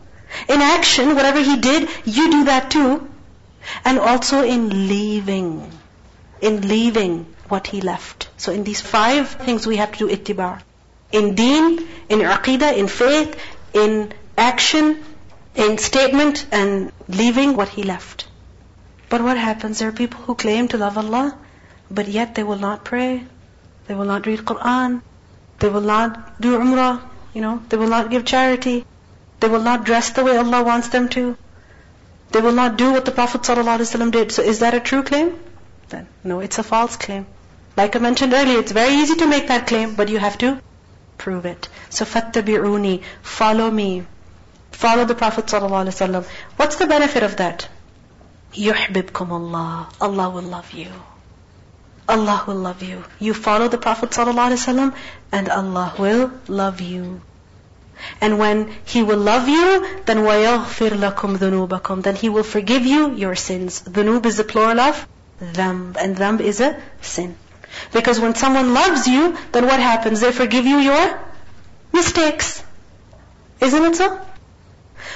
In 0.49 0.61
action, 0.61 1.15
whatever 1.15 1.41
he 1.41 1.57
did, 1.57 1.89
you 2.05 2.31
do 2.31 2.45
that 2.45 2.71
too. 2.71 3.09
And 3.85 3.99
also 3.99 4.43
in 4.43 4.89
leaving. 4.89 5.71
In 6.41 6.69
leaving 6.69 7.27
what 7.49 7.67
he 7.67 7.81
left. 7.81 8.29
So 8.37 8.53
in 8.53 8.65
these 8.65 8.81
five 8.81 9.29
things 9.31 9.67
we 9.67 9.77
have 9.77 9.93
to 9.93 10.09
do 10.09 10.17
ittiba. 10.17 10.61
In 11.13 11.35
deen, 11.35 11.79
in 12.09 12.21
aqidah, 12.21 12.77
in 12.77 12.89
faith, 12.89 13.39
in 13.75 14.13
action, 14.37 15.05
in 15.55 15.79
statement, 15.79 16.47
and 16.51 16.91
leaving 17.09 17.55
what 17.57 17.69
he 17.69 17.83
left. 17.83 18.27
But 19.11 19.21
what 19.21 19.37
happens? 19.37 19.79
There 19.79 19.89
are 19.91 19.93
people 19.93 20.21
who 20.23 20.35
claim 20.35 20.69
to 20.69 20.79
love 20.79 20.97
Allah, 20.97 21.37
but 21.91 22.09
yet 22.09 22.35
they 22.35 22.43
will 22.43 22.59
not 22.59 22.85
pray. 22.85 23.25
They 23.87 23.95
will 23.95 24.07
not 24.07 24.27
read 24.27 24.41
Quran. 24.41 25.03
They 25.59 25.69
will 25.69 25.83
not 25.83 26.41
do 26.41 26.59
Umrah. 26.59 27.03
You 27.35 27.43
know, 27.43 27.63
they 27.69 27.77
will 27.77 27.89
not 27.89 28.11
give 28.11 28.25
charity. 28.25 28.87
They 29.41 29.49
will 29.49 29.63
not 29.63 29.85
dress 29.85 30.11
the 30.11 30.25
way 30.25 30.37
Allah 30.37 30.63
wants 30.63 30.89
them 30.89 31.09
to. 31.11 31.37
They 32.31 32.41
will 32.41 32.53
not 32.53 32.79
do 32.79 32.93
what 32.93 33.05
the 33.05 33.13
Prophet 33.13 33.43
ﷺ 33.43 34.11
did. 34.11 34.33
So 34.33 34.43
is 34.43 34.61
that 34.61 34.73
a 34.73 34.81
true 34.81 35.03
claim? 35.03 35.39
Then 35.91 36.07
no, 36.25 36.41
it's 36.41 36.59
a 36.59 36.63
false 36.63 36.97
claim. 36.97 37.27
Like 37.77 37.97
I 37.97 37.99
mentioned 37.99 38.33
earlier, 38.33 38.59
it's 38.59 38.73
very 38.73 38.95
easy 38.95 39.17
to 39.17 39.27
make 39.27 39.49
that 39.49 39.67
claim, 39.67 39.95
but 39.95 40.09
you 40.09 40.19
have 40.19 40.39
to 40.39 40.59
prove 41.18 41.46
it. 41.46 41.70
So 41.90 42.06
fattabi'uni, 42.06 43.04
follow 43.22 43.70
me. 43.70 44.06
Follow 44.72 45.06
the 45.06 45.16
Prophet 45.16 45.46
ﷺ. 45.46 46.26
What's 46.56 46.76
the 46.76 46.88
benefit 46.88 47.24
of 47.24 47.38
that? 47.38 47.68
يُحْبِبْكُمُ 48.54 49.30
Allah. 49.32 49.90
Allah 50.00 50.30
will 50.30 50.44
love 50.44 50.72
you. 50.72 50.92
Allah 52.08 52.44
will 52.48 52.56
love 52.56 52.84
you. 52.84 53.04
You 53.20 53.34
follow 53.34 53.68
the 53.68 53.78
Prophet 53.78 54.12
ﷺ 54.12 54.94
and 55.32 55.50
Allah 55.50 55.94
will 55.98 56.32
love 56.48 56.80
you. 56.82 57.22
And 58.22 58.38
when 58.38 58.72
He 58.86 59.02
will 59.04 59.18
love 59.18 59.48
you, 59.50 59.86
then 60.06 60.20
وَيَغْفِرْ 60.20 60.92
لَكُمْ 60.92 61.38
ذُنُوبَكُمْ 61.38 62.04
Then 62.04 62.16
He 62.16 62.30
will 62.30 62.44
forgive 62.44 62.86
you 62.86 63.16
your 63.16 63.36
sins. 63.36 63.82
Dhunub 63.82 64.26
is 64.26 64.38
the 64.38 64.44
plural 64.44 64.80
of 64.80 65.08
dhanb, 65.42 65.98
and 65.98 66.16
dhanb 66.16 66.40
is 66.40 66.62
a 66.62 66.80
sin. 67.02 67.36
Because 67.93 68.21
when 68.21 68.35
someone 68.35 68.75
loves 68.75 69.07
you, 69.07 69.37
then 69.53 69.67
what 69.67 69.81
happens? 69.81 70.21
They 70.21 70.33
forgive 70.33 70.67
you 70.67 70.79
your 70.79 71.21
mistakes. 71.93 72.63
Isn't 73.61 73.85
it 73.85 73.97
so? 73.97 74.21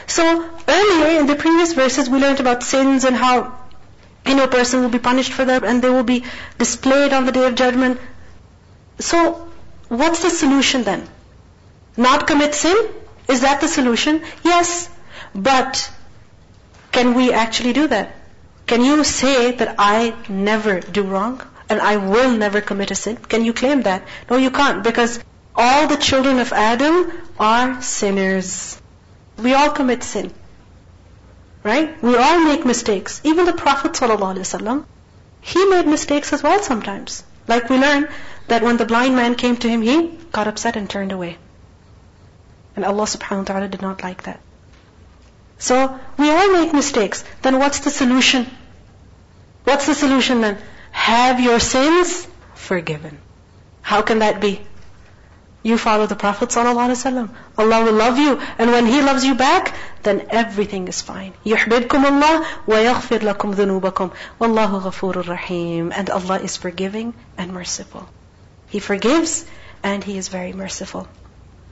So 0.06 0.50
earlier 0.68 1.20
in 1.20 1.26
the 1.26 1.36
previous 1.36 1.72
verses 1.72 2.08
we 2.08 2.18
learned 2.18 2.40
about 2.40 2.62
sins 2.62 3.04
and 3.04 3.16
how 3.16 3.58
you 4.26 4.34
know 4.34 4.44
a 4.44 4.48
person 4.48 4.82
will 4.82 4.88
be 4.88 4.98
punished 4.98 5.32
for 5.32 5.44
them 5.44 5.64
and 5.64 5.82
they 5.82 5.90
will 5.90 6.04
be 6.04 6.24
displayed 6.58 7.12
on 7.12 7.26
the 7.26 7.32
day 7.32 7.46
of 7.46 7.54
judgment. 7.54 8.00
So 8.98 9.48
what's 9.88 10.22
the 10.22 10.30
solution 10.30 10.84
then? 10.84 11.08
Not 11.96 12.26
commit 12.26 12.54
sin? 12.54 12.76
Is 13.28 13.40
that 13.40 13.60
the 13.60 13.68
solution? 13.68 14.22
Yes. 14.44 14.88
But 15.34 15.90
can 16.92 17.14
we 17.14 17.32
actually 17.32 17.72
do 17.72 17.88
that? 17.88 18.14
Can 18.66 18.84
you 18.84 19.02
say 19.04 19.52
that 19.52 19.76
I 19.78 20.14
never 20.28 20.80
do 20.80 21.02
wrong 21.02 21.42
and 21.68 21.80
I 21.80 21.96
will 21.96 22.30
never 22.30 22.60
commit 22.60 22.90
a 22.90 22.94
sin? 22.94 23.16
Can 23.16 23.44
you 23.44 23.52
claim 23.52 23.82
that? 23.82 24.06
No, 24.30 24.36
you 24.36 24.50
can't 24.50 24.84
because 24.84 25.18
all 25.54 25.86
the 25.86 25.96
children 25.96 26.38
of 26.38 26.52
Adam 26.52 27.12
are 27.38 27.82
sinners. 27.82 28.80
We 29.38 29.54
all 29.54 29.70
commit 29.70 30.02
sin. 30.02 30.32
Right? 31.62 32.00
We 32.02 32.16
all 32.16 32.40
make 32.44 32.64
mistakes. 32.64 33.20
Even 33.24 33.46
the 33.46 33.52
Prophet 33.52 33.92
ﷺ, 33.92 34.84
he 35.40 35.66
made 35.66 35.86
mistakes 35.86 36.32
as 36.32 36.42
well 36.42 36.62
sometimes. 36.62 37.24
Like 37.48 37.68
we 37.68 37.78
learn 37.78 38.08
that 38.48 38.62
when 38.62 38.76
the 38.76 38.86
blind 38.86 39.16
man 39.16 39.34
came 39.34 39.56
to 39.56 39.68
him, 39.68 39.82
he 39.82 40.18
got 40.32 40.46
upset 40.46 40.76
and 40.76 40.88
turned 40.88 41.12
away. 41.12 41.38
And 42.76 42.84
Allah 42.84 43.04
subhanahu 43.04 43.38
wa 43.38 43.44
ta'ala 43.44 43.68
did 43.68 43.82
not 43.82 44.02
like 44.02 44.24
that. 44.24 44.40
So, 45.58 45.98
we 46.18 46.30
all 46.30 46.52
make 46.52 46.74
mistakes. 46.74 47.24
Then 47.42 47.58
what's 47.58 47.80
the 47.80 47.90
solution? 47.90 48.46
What's 49.64 49.86
the 49.86 49.94
solution 49.94 50.42
then? 50.42 50.58
Have 50.95 51.39
your 51.39 51.59
sins 51.59 52.27
forgiven. 52.55 53.17
How 53.81 54.01
can 54.01 54.19
that 54.19 54.41
be? 54.41 54.61
You 55.63 55.77
follow 55.77 56.07
the 56.07 56.15
Prophet 56.15 56.49
ﷺ. 56.49 57.29
Allah 57.57 57.83
will 57.83 57.93
love 57.93 58.17
you. 58.17 58.39
And 58.57 58.71
when 58.71 58.87
He 58.87 59.01
loves 59.01 59.23
you 59.23 59.35
back, 59.35 59.75
then 60.01 60.25
everything 60.29 60.87
is 60.87 61.01
fine. 61.01 61.33
يُحْبِبْكُمُ 61.45 61.87
اللَّهُ 61.87 62.45
وَيَغْفِرْ 62.65 63.19
لَكُمْ 63.19 63.53
ذُنُوبَكُمْ 63.53 64.11
وَاللَّهُ 64.39 64.81
غَفُورٌ 64.81 65.23
رَحِيمٌ 65.23 65.91
And 65.95 66.09
Allah 66.09 66.39
is 66.39 66.57
forgiving 66.57 67.13
and 67.37 67.53
merciful. 67.53 68.09
He 68.69 68.79
forgives 68.79 69.45
and 69.83 70.03
He 70.03 70.17
is 70.17 70.29
very 70.29 70.53
merciful. 70.53 71.07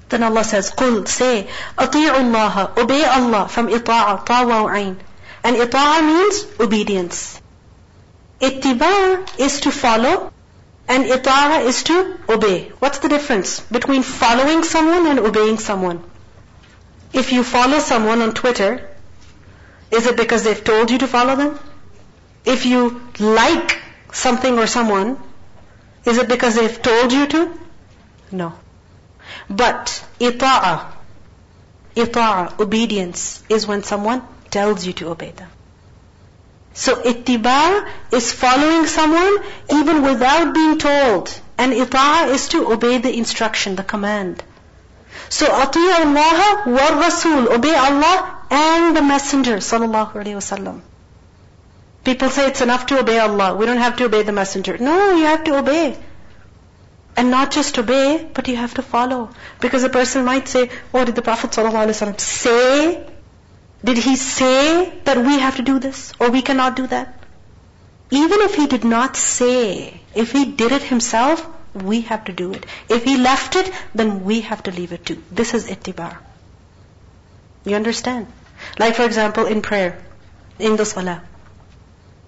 Then 0.09 0.21
Allah 0.23 0.43
says, 0.43 0.71
قُلْ 0.71 1.07
say, 1.07 1.47
أطيعوا 1.77 2.31
الله, 2.31 2.77
obey 2.77 3.05
Allah 3.05 3.47
from 3.47 3.69
إطاعة, 3.69 4.25
طاوة 4.25 4.65
وعين. 4.65 4.97
And 5.43 5.55
إطاعة 5.55 6.01
means 6.01 6.45
obedience. 6.59 7.41
Ittiba 8.46 9.38
is 9.38 9.60
to 9.60 9.70
follow 9.70 10.32
and 10.86 11.04
ita'a 11.06 11.60
is 11.64 11.82
to 11.84 12.18
obey. 12.28 12.68
What's 12.78 12.98
the 12.98 13.08
difference 13.08 13.60
between 13.60 14.02
following 14.02 14.64
someone 14.64 15.06
and 15.06 15.18
obeying 15.18 15.58
someone? 15.58 16.02
If 17.12 17.32
you 17.32 17.42
follow 17.42 17.78
someone 17.78 18.20
on 18.20 18.34
Twitter, 18.34 18.90
is 19.90 20.06
it 20.06 20.16
because 20.16 20.42
they've 20.44 20.62
told 20.62 20.90
you 20.90 20.98
to 20.98 21.06
follow 21.06 21.36
them? 21.36 21.58
If 22.44 22.66
you 22.66 23.00
like 23.18 23.78
something 24.12 24.58
or 24.58 24.66
someone, 24.66 25.16
is 26.04 26.18
it 26.18 26.28
because 26.28 26.56
they've 26.56 26.82
told 26.82 27.12
you 27.12 27.26
to? 27.28 27.58
No. 28.30 28.52
But 29.48 30.04
ita'a, 30.20 30.92
ita'a, 31.96 32.60
obedience, 32.60 33.42
is 33.48 33.66
when 33.66 33.82
someone 33.84 34.22
tells 34.50 34.84
you 34.86 34.92
to 34.94 35.08
obey 35.08 35.30
them. 35.30 35.50
So 36.74 36.96
ittiba 36.96 37.88
is 38.12 38.32
following 38.32 38.86
someone 38.86 39.38
even 39.70 40.02
without 40.02 40.52
being 40.52 40.78
told. 40.78 41.40
And 41.56 41.72
ita'a 41.72 42.30
is 42.30 42.48
to 42.48 42.72
obey 42.72 42.98
the 42.98 43.16
instruction, 43.16 43.76
the 43.76 43.84
command. 43.84 44.42
So 45.28 45.46
atiya 45.46 46.00
Allah 46.04 46.64
wa 46.66 46.88
Rasul, 47.00 47.52
obey 47.52 47.74
Allah 47.74 48.38
and 48.50 48.96
the 48.96 49.02
Messenger 49.02 49.58
sallallahu 49.58 50.12
alaihi 50.14 50.40
wasallam. 50.40 50.80
People 52.02 52.28
say 52.28 52.48
it's 52.48 52.60
enough 52.60 52.86
to 52.86 52.98
obey 52.98 53.18
Allah. 53.20 53.54
We 53.54 53.66
don't 53.66 53.78
have 53.78 53.96
to 53.98 54.06
obey 54.06 54.24
the 54.24 54.32
Messenger. 54.32 54.76
No, 54.78 55.14
you 55.16 55.24
have 55.26 55.44
to 55.44 55.56
obey. 55.58 55.96
And 57.16 57.30
not 57.30 57.52
just 57.52 57.78
obey, 57.78 58.28
but 58.34 58.48
you 58.48 58.56
have 58.56 58.74
to 58.74 58.82
follow. 58.82 59.30
Because 59.60 59.84
a 59.84 59.88
person 59.88 60.24
might 60.24 60.48
say, 60.48 60.70
oh, 60.92 61.04
did 61.04 61.14
the 61.14 61.22
Prophet 61.22 61.54
say? 62.20 63.06
Did 63.84 63.98
he 63.98 64.16
say 64.16 64.92
that 65.04 65.18
we 65.18 65.38
have 65.38 65.56
to 65.56 65.62
do 65.62 65.78
this? 65.78 66.12
Or 66.18 66.30
we 66.30 66.42
cannot 66.42 66.76
do 66.76 66.86
that? 66.86 67.14
Even 68.10 68.40
if 68.40 68.54
he 68.54 68.66
did 68.66 68.84
not 68.84 69.16
say, 69.16 70.00
if 70.14 70.32
he 70.32 70.44
did 70.44 70.72
it 70.72 70.82
himself, 70.82 71.46
we 71.74 72.00
have 72.02 72.24
to 72.24 72.32
do 72.32 72.52
it. 72.52 72.64
If 72.88 73.04
he 73.04 73.16
left 73.16 73.56
it, 73.56 73.70
then 73.94 74.24
we 74.24 74.40
have 74.42 74.62
to 74.64 74.70
leave 74.70 74.92
it 74.92 75.04
too. 75.04 75.22
This 75.30 75.52
is 75.54 75.66
ittiba. 75.66 76.16
You 77.64 77.76
understand? 77.76 78.26
Like 78.78 78.94
for 78.94 79.04
example, 79.04 79.46
in 79.46 79.60
prayer, 79.60 79.98
in 80.58 80.76
the 80.76 80.84
salah. 80.86 81.22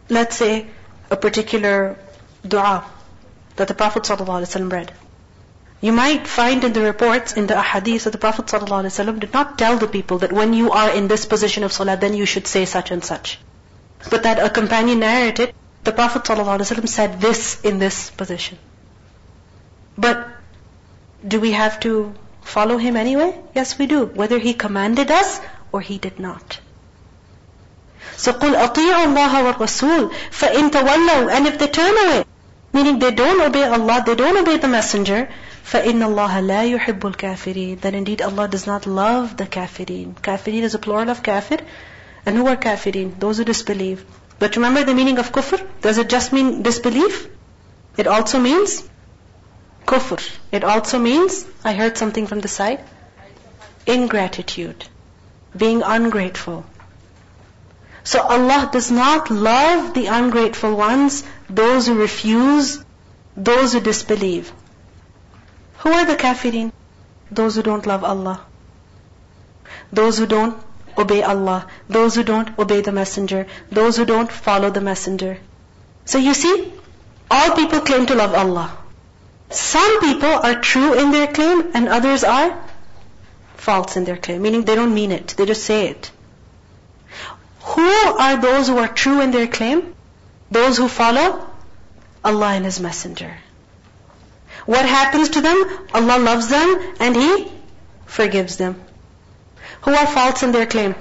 Let's 0.08 0.36
say 0.36 0.66
a 1.10 1.16
particular 1.16 1.98
dua 2.46 2.84
that 3.56 3.68
the 3.68 3.74
Prophet 3.74 4.02
ﷺ 4.02 4.72
read. 4.72 4.92
You 5.81 5.91
might 5.91 6.27
find 6.27 6.63
in 6.63 6.73
the 6.73 6.81
reports, 6.81 7.33
in 7.33 7.47
the 7.47 7.55
ahadith, 7.55 8.03
that 8.03 8.11
the 8.11 8.19
Prophet 8.19 8.45
ﷺ 8.45 9.19
did 9.19 9.33
not 9.33 9.57
tell 9.57 9.77
the 9.77 9.87
people 9.87 10.19
that 10.19 10.31
when 10.31 10.53
you 10.53 10.71
are 10.71 10.91
in 10.91 11.07
this 11.07 11.25
position 11.25 11.63
of 11.63 11.73
salah, 11.73 11.97
then 11.97 12.13
you 12.13 12.27
should 12.27 12.45
say 12.45 12.65
such 12.65 12.91
and 12.91 13.03
such. 13.03 13.39
But 14.11 14.23
that 14.23 14.37
a 14.39 14.49
companion 14.49 14.99
narrated, 14.99 15.55
the 15.83 15.91
Prophet 15.91 16.23
ﷺ 16.23 16.87
said 16.87 17.19
this 17.19 17.61
in 17.61 17.79
this 17.79 18.11
position. 18.11 18.59
But 19.97 20.27
do 21.27 21.39
we 21.39 21.51
have 21.53 21.79
to 21.79 22.13
follow 22.41 22.77
him 22.77 22.95
anyway? 22.95 23.39
Yes, 23.55 23.77
we 23.79 23.87
do. 23.87 24.05
Whether 24.05 24.37
he 24.37 24.53
commanded 24.53 25.09
us 25.09 25.41
or 25.71 25.81
he 25.81 25.97
did 25.97 26.19
not. 26.19 26.59
So 28.17 28.33
قُلْ 28.33 28.53
أَطِيعُوا 28.53 29.05
اللَّهَ 29.07 29.53
وَالرَّسُولِ 29.53 30.11
فَإِن 30.29 30.69
تَوَلَّوْا 30.69 31.31
And 31.31 31.47
if 31.47 31.57
they 31.57 31.67
turn 31.67 31.97
away, 31.97 32.25
Meaning 32.73 32.99
they 32.99 33.11
don't 33.11 33.41
obey 33.41 33.63
Allah, 33.63 34.03
they 34.05 34.15
don't 34.15 34.37
obey 34.37 34.57
the 34.57 34.67
messenger. 34.67 35.29
فَإِنَّ 35.65 36.01
اللَّهَ 36.01 36.41
لَا 36.51 36.77
يُحِبُّ 36.77 36.99
الْكَافِرِينَ 36.99 37.81
Then 37.81 37.95
indeed 37.95 38.21
Allah 38.21 38.47
does 38.47 38.67
not 38.67 38.85
love 38.85 39.37
the 39.37 39.45
kafirin. 39.45 40.13
Kafirin 40.15 40.63
is 40.63 40.75
a 40.75 40.79
plural 40.79 41.09
of 41.09 41.23
kafir. 41.23 41.59
And 42.25 42.35
who 42.35 42.47
are 42.47 42.57
kafirin? 42.57 43.19
Those 43.19 43.37
who 43.37 43.45
disbelieve. 43.45 44.05
But 44.39 44.55
remember 44.55 44.83
the 44.83 44.93
meaning 44.93 45.19
of 45.19 45.31
kufr? 45.31 45.65
Does 45.81 45.97
it 45.97 46.09
just 46.09 46.33
mean 46.33 46.63
disbelief? 46.63 47.27
It 47.97 48.07
also 48.07 48.39
means 48.39 48.83
kufr. 49.85 50.19
It 50.51 50.63
also 50.63 50.99
means, 50.99 51.45
I 51.63 51.73
heard 51.73 51.97
something 51.97 52.27
from 52.27 52.39
the 52.39 52.47
side, 52.47 52.83
ingratitude. 53.85 54.85
Being 55.55 55.83
ungrateful. 55.83 56.65
So 58.03 58.21
Allah 58.21 58.69
does 58.71 58.89
not 58.89 59.29
love 59.29 59.93
the 59.93 60.07
ungrateful 60.07 60.75
ones, 60.75 61.23
those 61.49 61.87
who 61.87 61.95
refuse, 61.95 62.83
those 63.35 63.73
who 63.73 63.79
disbelieve. 63.79 64.51
Who 65.78 65.90
are 65.90 66.04
the 66.04 66.16
kafirin? 66.16 66.72
Those 67.30 67.56
who 67.56 67.62
don't 67.62 67.86
love 67.86 68.04
Allah. 68.04 68.40
Those 69.92 70.18
who 70.18 70.26
don't 70.26 70.56
obey 70.96 71.22
Allah. 71.22 71.66
Those 71.88 72.14
who 72.14 72.22
don't 72.22 72.58
obey 72.58 72.80
the 72.80 72.92
messenger. 72.92 73.46
Those 73.70 73.96
who 73.96 74.04
don't 74.04 74.30
follow 74.30 74.70
the 74.70 74.80
messenger. 74.80 75.38
So 76.04 76.18
you 76.18 76.34
see, 76.34 76.72
All 77.30 77.56
people 77.56 77.80
claim 77.80 78.06
to 78.06 78.14
love 78.14 78.34
Allah. 78.34 78.76
Some 79.50 80.00
people 80.00 80.28
are 80.28 80.60
true 80.60 80.94
in 80.94 81.10
their 81.10 81.26
claim 81.26 81.70
and 81.74 81.88
others 81.88 82.24
are 82.24 82.62
false 83.56 83.96
in 83.96 84.04
their 84.04 84.16
claim, 84.16 84.42
meaning 84.42 84.64
they 84.64 84.74
don't 84.74 84.94
mean 84.94 85.12
it, 85.12 85.34
they 85.36 85.46
just 85.46 85.64
say 85.64 85.88
it. 85.88 86.10
Who 87.62 87.88
are 88.26 88.36
those 88.36 88.68
who 88.68 88.78
are 88.78 88.88
true 88.88 89.20
in 89.20 89.32
their 89.32 89.48
claim? 89.48 89.94
Those 90.50 90.76
who 90.76 90.88
follow 90.88 91.48
Allah 92.24 92.52
and 92.54 92.64
His 92.64 92.78
Messenger. 92.78 93.36
What 94.66 94.84
happens 94.84 95.30
to 95.30 95.40
them? 95.40 95.64
Allah 95.94 96.18
loves 96.18 96.48
them 96.48 96.94
and 97.00 97.16
He 97.16 97.52
forgives 98.04 98.56
them. 98.56 98.80
Who 99.82 99.92
are 99.92 100.06
false 100.06 100.42
in 100.42 100.52
their 100.52 100.66
claim? 100.66 100.94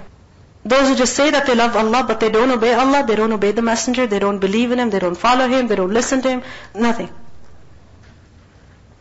Those 0.64 0.90
who 0.90 0.96
just 0.96 1.16
say 1.16 1.30
that 1.32 1.46
they 1.46 1.56
love 1.56 1.76
Allah 1.76 2.06
but 2.08 2.20
they 2.20 2.30
don't 2.30 2.52
obey 2.52 2.74
Allah, 2.74 3.04
they 3.06 3.16
don't 3.16 3.32
obey 3.34 3.52
the 3.52 3.62
Messenger, 3.62 4.08
they 4.08 4.20
don't 4.20 4.40
believe 4.40 4.72
in 4.72 4.80
Him, 4.80 4.90
they 4.90 5.00
don't 5.00 5.18
follow 5.18 5.48
Him, 5.48 5.68
they 5.68 5.76
don't 5.76 5.94
listen 5.94 6.22
to 6.22 6.30
Him, 6.30 6.44
nothing. 6.74 7.10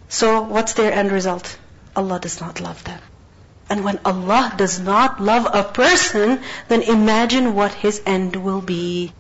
So 0.09 0.43
what's 0.43 0.75
their 0.75 0.93
end 0.93 1.11
result? 1.11 1.59
Allah 1.97 2.21
does 2.21 2.41
not 2.41 2.61
love 2.61 2.85
them. 2.85 3.01
And 3.69 3.85
when 3.85 3.99
Allah 4.05 4.53
does 4.57 4.79
not 4.79 5.21
love 5.21 5.49
a 5.53 5.65
person, 5.65 6.41
then 6.69 6.83
imagine 6.83 7.55
what 7.55 7.73
his 7.73 8.03
end 8.05 8.37
will 8.37 8.61
be. 8.61 9.13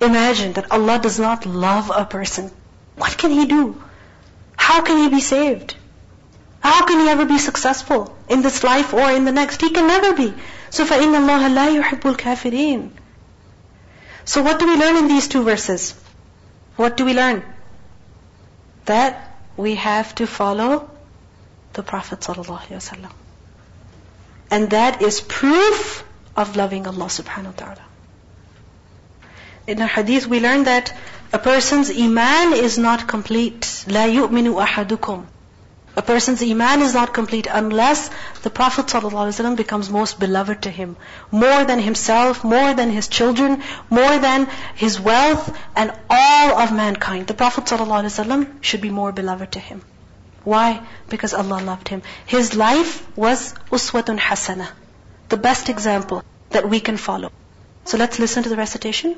Imagine 0.00 0.52
that 0.54 0.70
Allah 0.70 0.98
does 1.00 1.18
not 1.18 1.46
love 1.46 1.90
a 1.94 2.04
person. 2.04 2.50
What 2.96 3.18
can 3.18 3.30
he 3.30 3.46
do? 3.46 3.82
How 4.65 4.81
can 4.81 4.97
he 4.97 5.09
be 5.09 5.21
saved? 5.21 5.75
How 6.61 6.85
can 6.85 6.99
he 6.99 7.09
ever 7.09 7.25
be 7.25 7.37
successful 7.37 8.15
in 8.29 8.41
this 8.41 8.63
life 8.63 8.93
or 8.93 9.11
in 9.11 9.25
the 9.25 9.31
next? 9.31 9.61
He 9.61 9.71
can 9.71 9.87
never 9.87 10.13
be. 10.13 10.33
So 10.69 10.85
فَإِنَّ 10.85 11.13
اللَّهَ 11.21 11.53
لَا 11.55 11.81
يُحِبُّ 11.81 12.15
الْكَافِرِينَ 12.15 12.91
So 14.25 14.43
what 14.43 14.59
do 14.59 14.67
we 14.67 14.75
learn 14.75 14.97
in 14.97 15.07
these 15.07 15.27
two 15.27 15.43
verses? 15.43 15.95
What 16.75 16.97
do 16.97 17.05
we 17.05 17.13
learn? 17.13 17.43
That 18.85 19.35
we 19.57 19.75
have 19.75 20.13
to 20.15 20.27
follow 20.27 20.89
the 21.73 21.83
Prophet 21.83 22.19
ﷺ. 22.19 23.11
And 24.49 24.69
that 24.69 25.01
is 25.01 25.21
proof 25.21 26.03
of 26.35 26.55
loving 26.55 26.87
Allah 26.87 27.05
subhanahu 27.05 27.45
wa 27.45 27.51
ta'ala. 27.51 27.84
In 29.67 29.81
a 29.81 29.87
hadith 29.87 30.27
we 30.27 30.39
learn 30.39 30.63
that 30.65 30.93
a 31.33 31.39
person's 31.39 31.89
iman 31.89 32.53
is 32.53 32.77
not 32.77 33.07
complete. 33.07 33.61
لا 33.87 34.05
يؤمن 34.05 34.53
أحدكم. 34.53 35.25
A 35.95 36.01
person's 36.01 36.41
iman 36.41 36.81
is 36.81 36.93
not 36.93 37.13
complete 37.13 37.47
unless 37.51 38.09
the 38.43 38.49
Prophet 38.49 38.85
ﷺ 38.85 39.57
becomes 39.57 39.89
most 39.89 40.19
beloved 40.19 40.61
to 40.61 40.69
him. 40.69 40.95
More 41.31 41.65
than 41.65 41.79
himself, 41.79 42.43
more 42.45 42.73
than 42.73 42.89
his 42.89 43.09
children, 43.09 43.61
more 43.89 44.17
than 44.17 44.47
his 44.75 44.99
wealth, 44.99 45.57
and 45.75 45.91
all 46.09 46.59
of 46.61 46.71
mankind. 46.71 47.27
The 47.27 47.33
Prophet 47.33 47.65
ﷺ 47.65 48.63
should 48.63 48.79
be 48.81 48.89
more 48.89 49.11
beloved 49.11 49.51
to 49.53 49.59
him. 49.59 49.81
Why? 50.43 50.81
Because 51.09 51.33
Allah 51.33 51.61
loved 51.61 51.89
him. 51.89 52.01
His 52.25 52.55
life 52.55 53.05
was 53.17 53.53
uswatun 53.69 54.17
hasana. 54.17 54.69
The 55.27 55.37
best 55.37 55.67
example 55.69 56.23
that 56.51 56.69
we 56.69 56.79
can 56.79 56.95
follow. 56.97 57.31
So 57.83 57.97
let's 57.97 58.17
listen 58.17 58.43
to 58.43 58.49
the 58.49 58.55
recitation. 58.55 59.17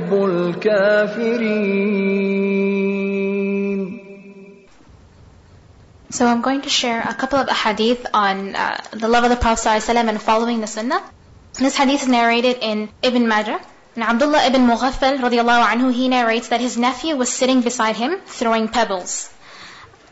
الكافرين 0.12 1.76
So 6.08 6.24
I'm 6.26 6.40
going 6.40 6.62
to 6.62 6.70
share 6.70 7.02
a 7.02 7.12
couple 7.12 7.38
of 7.38 7.48
ahadith 7.48 8.06
on 8.14 8.56
uh, 8.56 8.80
the 8.92 9.06
love 9.06 9.24
of 9.24 9.30
the 9.30 9.36
Prophet 9.36 9.68
ﷺ 9.68 10.08
and 10.08 10.22
following 10.22 10.60
the 10.60 10.66
sunnah. 10.66 11.02
This 11.54 11.76
hadith 11.76 12.02
is 12.02 12.08
narrated 12.08 12.58
in 12.62 12.88
Ibn 13.02 13.28
Majah. 13.28 13.60
And 13.96 14.04
Abdullah 14.04 14.46
ibn 14.46 14.66
Mughaffal 14.66 15.18
radiallahu 15.18 15.66
anhu, 15.66 15.92
he 15.92 16.08
narrates 16.08 16.48
that 16.48 16.60
his 16.60 16.76
nephew 16.76 17.16
was 17.16 17.28
sitting 17.28 17.60
beside 17.60 17.96
him 17.96 18.20
throwing 18.26 18.68
pebbles. 18.68 19.28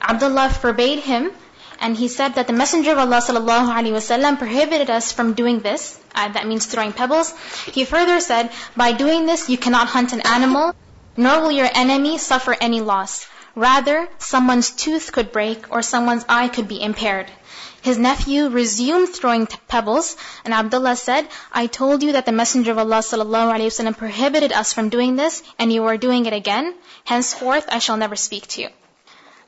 Abdullah 0.01 0.51
forbade 0.51 0.99
him 1.01 1.31
and 1.80 1.96
he 1.96 2.08
said 2.08 2.36
that 2.36 2.48
the 2.48 2.54
Messenger 2.54 2.92
of 2.92 3.00
Allah 3.00 3.22
sallallahu 3.26 3.74
alaihi 3.78 3.96
wasallam 3.98 4.38
prohibited 4.38 4.90
us 4.90 5.12
from 5.12 5.34
doing 5.34 5.60
this. 5.60 6.00
Uh, 6.14 6.28
that 6.30 6.48
means 6.48 6.66
throwing 6.66 6.94
pebbles. 6.94 7.34
He 7.78 7.86
further 7.86 8.20
said, 8.20 8.52
by 8.76 8.92
doing 8.92 9.26
this 9.26 9.50
you 9.50 9.58
cannot 9.58 9.88
hunt 9.88 10.14
an 10.14 10.22
animal, 10.22 10.76
nor 11.16 11.42
will 11.42 11.52
your 11.52 11.70
enemy 11.74 12.18
suffer 12.18 12.56
any 12.60 12.82
loss. 12.82 13.26
Rather, 13.56 14.08
someone's 14.20 14.72
tooth 14.72 15.12
could 15.12 15.32
break 15.32 15.72
or 15.72 15.82
someone's 15.82 16.26
eye 16.30 16.48
could 16.48 16.68
be 16.68 16.82
impaired. 16.82 17.32
His 17.82 17.98
nephew 17.98 18.50
resumed 18.50 19.10
throwing 19.10 19.48
pebbles, 19.48 20.18
and 20.44 20.54
Abdullah 20.54 20.98
said, 20.98 21.28
I 21.52 21.68
told 21.68 22.04
you 22.04 22.12
that 22.14 22.26
the 22.26 22.34
Messenger 22.34 22.72
of 22.72 22.78
Allah 22.78 23.00
wasallam 23.00 23.98
prohibited 23.98 24.52
us 24.52 24.74
from 24.74 24.90
doing 24.90 25.16
this, 25.16 25.42
and 25.58 25.72
you 25.72 25.86
are 25.86 25.98
doing 25.98 26.26
it 26.26 26.34
again. 26.34 26.76
Henceforth, 27.06 27.66
I 27.70 27.80
shall 27.80 27.96
never 27.96 28.18
speak 28.18 28.48
to 28.48 28.62
you. 28.64 28.70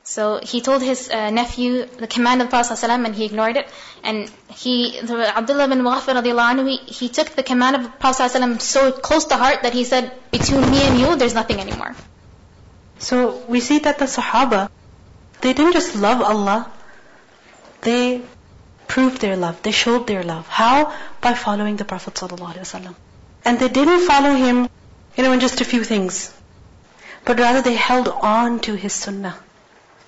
So 0.04 0.40
he 0.42 0.60
told 0.60 0.82
his 0.82 1.08
uh, 1.08 1.30
nephew 1.30 1.86
the 1.86 2.08
command 2.08 2.42
of 2.42 2.48
the 2.48 2.50
Prophet 2.50 2.74
ﷺ 2.74 3.06
and 3.06 3.14
he 3.14 3.24
ignored 3.24 3.56
it. 3.56 3.68
And 4.02 4.30
he, 4.48 5.00
the, 5.00 5.36
Abdullah 5.36 5.68
bin 5.68 5.78
Mughaffal 5.78 6.20
radiallahu 6.20 6.54
anhu, 6.54 6.68
he, 6.68 6.76
he 6.92 7.08
took 7.08 7.30
the 7.30 7.44
command 7.44 7.76
of 7.76 7.82
the 7.84 7.88
Prophet 7.88 8.24
ﷺ 8.24 8.60
so 8.60 8.90
close 8.90 9.26
to 9.26 9.36
heart 9.36 9.62
that 9.62 9.72
he 9.72 9.84
said, 9.84 10.12
between 10.32 10.68
me 10.70 10.82
and 10.82 10.98
you, 10.98 11.14
there's 11.16 11.34
nothing 11.34 11.60
anymore. 11.60 11.94
So 12.98 13.44
we 13.48 13.60
see 13.60 13.78
that 13.80 13.98
the 13.98 14.06
Sahaba, 14.06 14.70
they 15.40 15.52
didn't 15.52 15.72
just 15.72 15.94
love 15.94 16.20
Allah, 16.20 16.70
they 17.82 18.22
proved 18.88 19.20
their 19.20 19.36
love, 19.36 19.62
they 19.62 19.70
showed 19.70 20.08
their 20.08 20.24
love. 20.24 20.48
How? 20.48 20.92
By 21.20 21.34
following 21.34 21.76
the 21.76 21.84
Prophet 21.84 22.14
ﷺ. 22.14 22.94
And 23.44 23.58
they 23.58 23.68
didn't 23.68 24.06
follow 24.06 24.34
him, 24.34 24.68
you 25.16 25.22
know, 25.22 25.32
in 25.32 25.38
just 25.38 25.60
a 25.60 25.64
few 25.64 25.84
things. 25.84 26.34
But 27.24 27.38
rather 27.38 27.62
they 27.62 27.74
held 27.74 28.08
on 28.08 28.58
to 28.60 28.74
his 28.74 28.92
sunnah. 28.92 29.36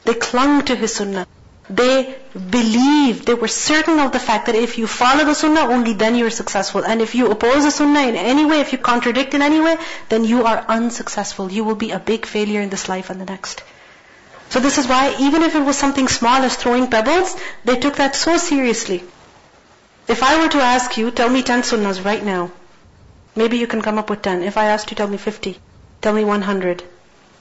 They 0.04 0.14
clung 0.14 0.62
to 0.66 0.76
his 0.76 0.94
sunnah. 0.94 1.26
They 1.70 2.16
believed, 2.34 3.24
they 3.26 3.32
were 3.32 3.48
certain 3.48 3.98
of 3.98 4.12
the 4.12 4.18
fact 4.20 4.46
that 4.46 4.54
if 4.54 4.76
you 4.76 4.86
follow 4.86 5.24
the 5.24 5.34
sunnah, 5.34 5.62
only 5.62 5.94
then 5.94 6.14
you're 6.14 6.30
successful. 6.30 6.84
And 6.84 7.00
if 7.00 7.14
you 7.14 7.30
oppose 7.30 7.64
the 7.64 7.70
sunnah 7.70 8.00
in 8.00 8.16
any 8.16 8.44
way, 8.44 8.60
if 8.60 8.72
you 8.72 8.78
contradict 8.78 9.32
in 9.32 9.40
any 9.40 9.60
way, 9.60 9.76
then 10.10 10.24
you 10.24 10.44
are 10.44 10.64
unsuccessful. 10.68 11.50
You 11.50 11.64
will 11.64 11.74
be 11.74 11.90
a 11.90 11.98
big 11.98 12.26
failure 12.26 12.60
in 12.60 12.68
this 12.68 12.88
life 12.88 13.08
and 13.08 13.18
the 13.18 13.24
next. 13.24 13.62
So 14.50 14.60
this 14.60 14.76
is 14.76 14.86
why 14.86 15.16
even 15.18 15.42
if 15.42 15.54
it 15.54 15.64
was 15.64 15.78
something 15.78 16.06
small 16.06 16.42
as 16.42 16.54
throwing 16.54 16.88
pebbles, 16.88 17.34
they 17.64 17.78
took 17.78 17.96
that 17.96 18.14
so 18.14 18.36
seriously. 18.36 19.02
If 20.06 20.22
I 20.22 20.42
were 20.42 20.50
to 20.50 20.58
ask 20.58 20.98
you, 20.98 21.10
tell 21.10 21.30
me 21.30 21.42
10 21.42 21.62
sunnahs 21.62 22.04
right 22.04 22.22
now. 22.22 22.52
Maybe 23.34 23.56
you 23.56 23.66
can 23.66 23.80
come 23.80 23.98
up 23.98 24.10
with 24.10 24.20
10. 24.20 24.42
If 24.42 24.58
I 24.58 24.66
asked 24.66 24.90
you, 24.90 24.96
tell 24.96 25.08
me 25.08 25.16
50. 25.16 25.58
Tell 26.02 26.12
me 26.12 26.24
100. 26.24 26.84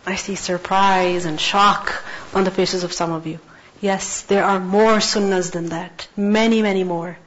I 0.06 0.16
see 0.16 0.36
surprise 0.36 1.26
and 1.26 1.40
shock 1.40 2.04
on 2.34 2.44
the 2.44 2.52
faces 2.52 2.84
of 2.84 2.94
some 2.94 3.12
of 3.12 3.26
you. 3.26 3.40
Yes, 3.80 4.22
there 4.22 4.44
are 4.44 4.60
more 4.60 4.98
sunnahs 4.98 5.52
than 5.52 5.68
that. 5.70 6.08
Many, 6.16 6.62
many 6.62 6.84
more. 6.84 7.18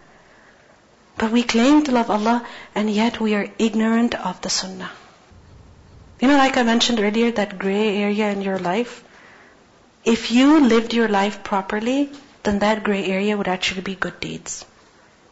But 1.18 1.32
we 1.32 1.42
claim 1.42 1.84
to 1.84 1.92
love 1.92 2.10
Allah 2.10 2.46
and 2.74 2.90
yet 2.90 3.20
we 3.20 3.34
are 3.34 3.48
ignorant 3.58 4.14
of 4.14 4.40
the 4.42 4.50
sunnah. 4.50 4.90
You 6.20 6.28
know, 6.28 6.36
like 6.36 6.56
I 6.56 6.62
mentioned 6.62 7.00
earlier, 7.00 7.30
that 7.32 7.58
gray 7.58 7.96
area 8.02 8.30
in 8.30 8.42
your 8.42 8.58
life, 8.58 9.02
if 10.04 10.30
you 10.30 10.60
lived 10.60 10.94
your 10.94 11.08
life 11.08 11.42
properly, 11.42 12.10
then 12.42 12.60
that 12.60 12.84
gray 12.84 13.04
area 13.04 13.36
would 13.36 13.48
actually 13.48 13.82
be 13.82 13.94
good 13.94 14.18
deeds. 14.20 14.64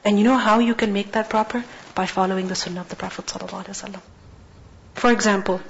And 0.04 0.18
you 0.18 0.24
know 0.24 0.36
how 0.36 0.58
you 0.58 0.74
can 0.74 0.92
make 0.92 1.12
that 1.12 1.30
proper? 1.30 1.64
By 1.94 2.06
following 2.06 2.48
the 2.48 2.54
sunnah 2.54 2.80
of 2.80 2.88
the 2.88 2.96
Prophet 2.96 3.26
ﷺ. 3.26 4.00
For 4.94 5.10
example, 5.10 5.60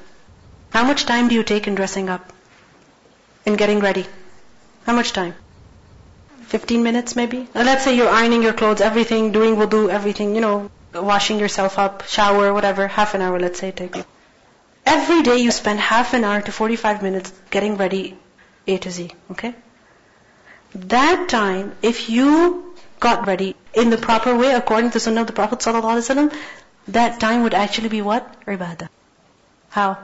how 0.74 0.82
much 0.84 1.06
time 1.06 1.28
do 1.28 1.36
you 1.36 1.42
take 1.48 1.66
in 1.68 1.74
dressing 1.76 2.08
up? 2.12 2.32
In 3.46 3.56
getting 3.56 3.80
ready? 3.80 4.04
How 4.86 4.94
much 4.94 5.12
time? 5.12 5.34
15 6.54 6.82
minutes 6.82 7.14
maybe? 7.14 7.48
Now 7.54 7.62
let's 7.62 7.84
say 7.84 7.96
you're 7.96 8.14
ironing 8.20 8.42
your 8.42 8.52
clothes, 8.52 8.80
everything, 8.80 9.30
doing 9.30 9.54
wudu, 9.56 9.88
everything, 9.88 10.34
you 10.34 10.40
know, 10.40 10.70
washing 10.92 11.38
yourself 11.38 11.78
up, 11.78 12.02
shower, 12.08 12.52
whatever, 12.52 12.88
half 12.88 13.14
an 13.14 13.22
hour 13.22 13.38
let's 13.38 13.60
say 13.60 13.70
take 13.70 13.94
you. 13.96 14.04
Every 14.84 15.22
day 15.22 15.36
you 15.38 15.52
spend 15.52 15.78
half 15.78 16.12
an 16.12 16.24
hour 16.24 16.40
to 16.42 16.52
45 16.52 17.02
minutes 17.04 17.32
getting 17.50 17.76
ready 17.76 18.18
A 18.66 18.78
to 18.78 18.90
Z, 18.90 19.12
okay? 19.30 19.54
That 20.74 21.28
time, 21.28 21.76
if 21.82 22.08
you 22.10 22.74
got 22.98 23.28
ready 23.28 23.54
in 23.74 23.90
the 23.90 24.00
proper 24.08 24.34
way 24.36 24.52
according 24.54 24.90
to 24.90 24.94
the 24.94 25.04
sunnah 25.06 25.20
of 25.20 25.28
the 25.28 25.32
Prophet 25.32 25.60
that 26.88 27.20
time 27.20 27.44
would 27.44 27.54
actually 27.54 27.88
be 27.88 28.02
what? 28.02 28.44
Ibadah. 28.46 28.88
How? 29.70 29.98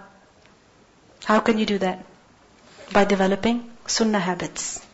How 1.24 1.40
can 1.40 1.58
you 1.58 1.66
do 1.66 1.78
that? 1.78 2.04
By 2.92 3.04
developing 3.04 3.70
sunnah 3.86 4.18
habits. 4.18 4.84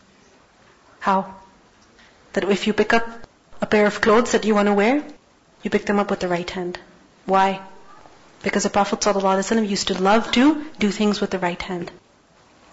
How? 0.99 1.35
That 2.33 2.43
if 2.43 2.67
you 2.67 2.73
pick 2.73 2.93
up 2.93 3.07
a 3.61 3.65
pair 3.65 3.85
of 3.85 4.01
clothes 4.01 4.33
that 4.33 4.45
you 4.45 4.55
want 4.55 4.67
to 4.67 4.73
wear, 4.73 5.03
you 5.63 5.69
pick 5.69 5.85
them 5.85 5.99
up 5.99 6.09
with 6.09 6.19
the 6.19 6.27
right 6.27 6.49
hand. 6.49 6.79
Why? 7.25 7.61
Because 8.43 8.63
the 8.63 8.69
Prophet 8.69 8.99
ﷺ 8.99 9.67
used 9.67 9.87
to 9.87 10.01
love 10.01 10.31
to 10.33 10.65
do 10.79 10.91
things 10.91 11.19
with 11.19 11.31
the 11.31 11.39
right 11.39 11.61
hand. 11.61 11.91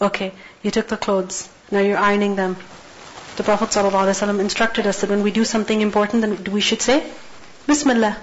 Okay, 0.01 0.33
you 0.63 0.71
took 0.71 0.89
the 0.89 0.97
clothes, 0.97 1.49
now 1.71 1.81
you're 1.81 1.97
ironing 1.99 2.37
them. 2.37 2.57
The 3.37 3.43
Prophet 3.43 3.71
ﷺ 3.71 4.41
instructed 4.41 4.87
us 4.87 5.01
that 5.01 5.11
when 5.11 5.23
we 5.23 5.31
do 5.31 5.45
something 5.45 5.81
important, 5.81 6.23
then 6.23 6.53
we 6.53 6.61
should 6.61 6.83
say, 6.83 7.11
Bismillah. 7.67 8.17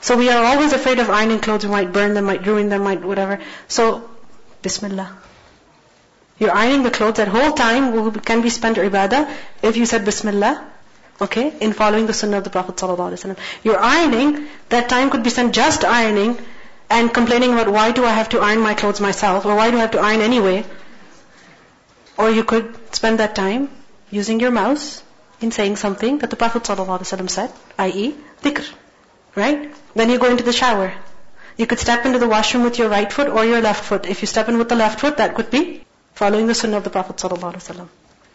So 0.00 0.16
we 0.16 0.30
are 0.30 0.44
always 0.44 0.72
afraid 0.72 1.00
of 1.00 1.10
ironing 1.10 1.40
clothes, 1.40 1.64
we 1.64 1.70
might 1.70 1.92
burn 1.92 2.14
them, 2.14 2.24
might 2.24 2.46
ruin 2.46 2.68
them, 2.68 2.82
might 2.82 3.02
whatever. 3.02 3.40
So, 3.66 4.08
Bismillah. 4.68 5.10
You're 6.38 6.54
ironing 6.54 6.82
the 6.82 6.90
clothes, 6.90 7.16
that 7.16 7.28
whole 7.28 7.52
time 7.52 7.86
can 8.30 8.42
be 8.42 8.50
spent 8.50 8.76
ibadah 8.76 9.22
if 9.62 9.78
you 9.78 9.86
said 9.86 10.04
Bismillah, 10.04 10.52
okay, 11.26 11.46
in 11.66 11.72
following 11.72 12.06
the 12.06 12.12
sunnah 12.18 12.38
of 12.38 12.44
the 12.44 12.50
Prophet 12.50 12.76
ﷺ. 12.76 13.38
You're 13.64 13.78
ironing, 13.78 14.46
that 14.68 14.90
time 14.90 15.08
could 15.08 15.22
be 15.22 15.30
spent 15.30 15.54
just 15.54 15.86
ironing 15.86 16.36
and 16.90 17.14
complaining 17.14 17.54
about 17.54 17.72
why 17.78 17.92
do 17.92 18.04
I 18.04 18.12
have 18.18 18.28
to 18.34 18.40
iron 18.50 18.60
my 18.60 18.74
clothes 18.74 19.00
myself 19.00 19.46
or 19.46 19.56
why 19.56 19.70
do 19.70 19.78
I 19.78 19.80
have 19.86 19.96
to 19.96 20.04
iron 20.10 20.20
anyway. 20.20 20.66
Or 22.18 22.30
you 22.30 22.44
could 22.44 22.94
spend 22.94 23.20
that 23.20 23.34
time 23.34 23.70
using 24.10 24.38
your 24.38 24.50
mouth 24.50 24.86
in 25.40 25.50
saying 25.50 25.76
something 25.76 26.18
that 26.18 26.28
the 26.28 26.36
Prophet 26.36 26.64
ﷺ 26.64 27.30
said, 27.30 27.52
i.e. 27.78 28.14
dhikr. 28.42 28.70
Right? 29.34 29.74
Then 29.94 30.10
you 30.10 30.18
go 30.18 30.30
into 30.30 30.44
the 30.44 30.58
shower. 30.64 30.92
You 31.58 31.66
could 31.66 31.80
step 31.80 32.06
into 32.06 32.18
the 32.20 32.28
washroom 32.28 32.62
with 32.62 32.78
your 32.78 32.88
right 32.88 33.12
foot 33.12 33.28
or 33.28 33.44
your 33.44 33.60
left 33.60 33.84
foot. 33.84 34.06
If 34.06 34.22
you 34.22 34.26
step 34.26 34.48
in 34.48 34.58
with 34.58 34.68
the 34.68 34.76
left 34.76 35.00
foot, 35.00 35.16
that 35.16 35.34
could 35.34 35.50
be 35.50 35.84
following 36.14 36.46
the 36.46 36.54
sunnah 36.54 36.76
of 36.76 36.84
the 36.84 36.90
Prophet 36.90 37.16
ﷺ. 37.16 37.88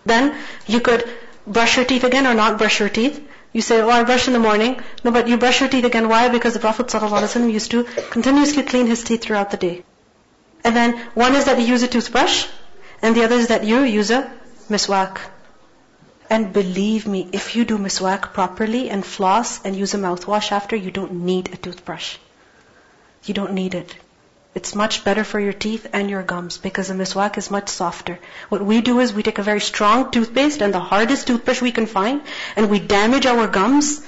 Then 0.06 0.36
you 0.68 0.82
could 0.82 1.10
brush 1.48 1.78
your 1.78 1.86
teeth 1.86 2.04
again 2.04 2.28
or 2.28 2.34
not 2.34 2.58
brush 2.58 2.82
your 2.82 2.90
teeth. 2.90 3.26
You 3.54 3.62
say, 3.62 3.80
oh, 3.80 3.90
I 3.90 4.04
brush 4.04 4.28
in 4.28 4.34
the 4.34 4.40
morning. 4.40 4.82
No, 5.06 5.12
but 5.12 5.30
you 5.30 5.38
brush 5.38 5.62
your 5.62 5.70
teeth 5.70 5.86
again. 5.86 6.10
Why? 6.10 6.28
Because 6.28 6.54
the 6.54 6.60
Prophet 6.60 6.88
ﷺ 6.88 7.52
used 7.52 7.72
to 7.72 7.84
continuously 8.16 8.64
clean 8.64 8.88
his 8.88 9.04
teeth 9.04 9.24
throughout 9.24 9.52
the 9.52 9.58
day. 9.58 9.84
And 10.66 10.76
then 10.76 10.98
one 11.14 11.36
is 11.36 11.46
that 11.46 11.60
you 11.60 11.66
use 11.66 11.84
a 11.84 11.88
toothbrush, 11.88 12.48
and 13.02 13.16
the 13.16 13.24
other 13.24 13.36
is 13.36 13.48
that 13.48 13.64
you 13.64 13.84
use 13.84 14.12
a 14.12 14.30
miswak. 14.70 15.20
And 16.30 16.52
believe 16.52 17.08
me, 17.08 17.30
if 17.32 17.56
you 17.56 17.64
do 17.64 17.78
miswak 17.78 18.34
properly 18.34 18.90
and 18.90 19.06
floss 19.06 19.64
and 19.64 19.76
use 19.76 19.94
a 19.94 19.98
mouthwash 19.98 20.52
after, 20.52 20.76
you 20.76 20.92
don't 20.92 21.14
need 21.32 21.54
a 21.54 21.58
toothbrush. 21.58 22.18
You 23.26 23.34
don't 23.34 23.54
need 23.54 23.74
it. 23.74 23.96
It's 24.56 24.76
much 24.76 25.04
better 25.04 25.24
for 25.24 25.40
your 25.40 25.54
teeth 25.54 25.88
and 25.94 26.10
your 26.10 26.22
gums 26.22 26.58
because 26.58 26.90
the 26.90 26.94
miswak 26.94 27.38
is 27.38 27.50
much 27.50 27.70
softer. 27.70 28.20
What 28.50 28.64
we 28.64 28.82
do 28.82 29.00
is 29.00 29.12
we 29.12 29.24
take 29.24 29.40
a 29.40 29.44
very 29.44 29.62
strong 29.62 30.12
toothpaste 30.12 30.62
and 30.62 30.74
the 30.74 30.80
hardest 30.80 31.26
toothbrush 31.26 31.62
we 31.62 31.72
can 31.72 31.88
find 31.88 32.22
and 32.56 32.70
we 32.70 32.80
damage 32.80 33.26
our 33.26 33.48
gums. 33.48 34.02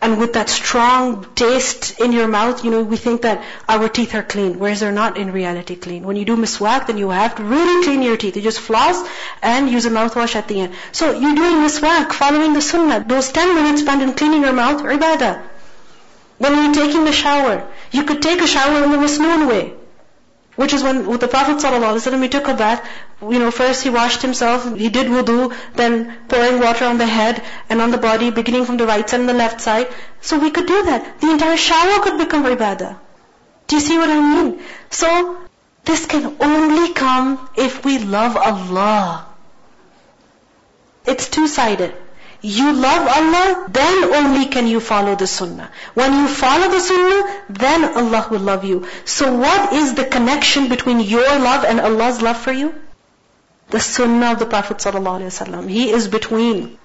And 0.00 0.18
with 0.18 0.34
that 0.34 0.50
strong 0.50 1.26
taste 1.34 1.98
in 1.98 2.12
your 2.12 2.28
mouth, 2.28 2.62
you 2.64 2.70
know, 2.70 2.82
we 2.82 2.98
think 2.98 3.22
that 3.22 3.42
our 3.68 3.88
teeth 3.88 4.14
are 4.14 4.22
clean, 4.22 4.58
whereas 4.58 4.80
they're 4.80 4.92
not 4.92 5.16
in 5.16 5.32
reality 5.32 5.76
clean. 5.76 6.04
When 6.04 6.16
you 6.16 6.26
do 6.26 6.36
miswak, 6.36 6.86
then 6.86 6.98
you 6.98 7.08
have 7.08 7.36
to 7.36 7.42
really 7.42 7.84
clean 7.84 8.02
your 8.02 8.18
teeth. 8.18 8.36
You 8.36 8.42
just 8.42 8.60
floss 8.60 9.02
and 9.42 9.70
use 9.70 9.86
a 9.86 9.90
mouthwash 9.90 10.36
at 10.36 10.46
the 10.46 10.60
end. 10.60 10.74
So 10.92 11.12
you're 11.12 11.34
doing 11.34 11.56
miswak, 11.64 12.12
following 12.12 12.52
the 12.52 12.60
sunnah. 12.60 13.02
Those 13.08 13.32
10 13.32 13.54
minutes 13.54 13.80
spent 13.80 14.02
in 14.02 14.12
cleaning 14.12 14.42
your 14.42 14.52
mouth 14.52 14.82
ibadah. 14.82 15.53
When 16.44 16.56
you're 16.62 16.74
taking 16.74 17.08
a 17.08 17.12
shower, 17.12 17.66
you 17.90 18.04
could 18.04 18.20
take 18.20 18.42
a 18.42 18.46
shower 18.46 18.82
in 18.84 18.90
the 18.90 18.98
masnoon 18.98 19.48
way. 19.48 19.72
Which 20.56 20.74
is 20.74 20.82
when 20.82 21.06
with 21.06 21.22
the 21.22 21.28
Prophet 21.28 21.56
ﷺ, 21.56 22.22
he 22.22 22.28
took 22.28 22.48
a 22.48 22.54
bath, 22.54 22.86
you 23.22 23.38
know, 23.38 23.50
first 23.50 23.82
he 23.82 23.88
washed 23.88 24.20
himself, 24.20 24.66
he 24.76 24.90
did 24.90 25.06
wudu, 25.06 25.54
then 25.74 26.18
pouring 26.28 26.60
water 26.60 26.84
on 26.84 26.98
the 26.98 27.06
head 27.06 27.42
and 27.70 27.80
on 27.80 27.90
the 27.92 28.02
body, 28.04 28.30
beginning 28.30 28.66
from 28.66 28.76
the 28.76 28.86
right 28.86 29.08
side 29.08 29.20
and 29.20 29.28
the 29.28 29.38
left 29.40 29.62
side. 29.62 29.88
So 30.20 30.38
we 30.38 30.50
could 30.50 30.66
do 30.66 30.82
that. 30.90 31.18
The 31.22 31.30
entire 31.30 31.56
shower 31.56 31.98
could 32.02 32.18
become 32.18 32.44
ibadah. 32.44 32.94
Do 33.66 33.76
you 33.76 33.80
see 33.80 33.96
what 33.96 34.10
I 34.10 34.20
mean? 34.20 34.60
So, 34.90 35.38
this 35.86 36.04
can 36.04 36.36
only 36.40 36.92
come 36.92 37.48
if 37.56 37.84
we 37.86 37.98
love 37.98 38.36
Allah. 38.36 39.26
It's 41.06 41.30
two-sided. 41.30 42.03
You 42.44 42.74
love 42.74 43.08
Allah, 43.08 43.68
then 43.70 44.04
only 44.16 44.44
can 44.44 44.66
you 44.66 44.78
follow 44.78 45.14
the 45.16 45.26
sunnah. 45.26 45.70
When 45.94 46.12
you 46.12 46.28
follow 46.28 46.68
the 46.68 46.78
sunnah, 46.78 47.42
then 47.48 47.84
Allah 48.00 48.26
will 48.30 48.40
love 48.40 48.64
you. 48.66 48.86
So 49.06 49.34
what 49.34 49.72
is 49.72 49.94
the 49.94 50.04
connection 50.04 50.68
between 50.68 51.00
your 51.00 51.38
love 51.38 51.64
and 51.64 51.80
Allah's 51.80 52.20
love 52.20 52.36
for 52.36 52.52
you? 52.52 52.74
The 53.70 53.80
sunnah 53.80 54.32
of 54.32 54.40
the 54.40 54.44
Prophet 54.44 54.76
ﷺ. 54.76 55.70
He 55.70 55.88
is 55.90 56.08
between. 56.08 56.76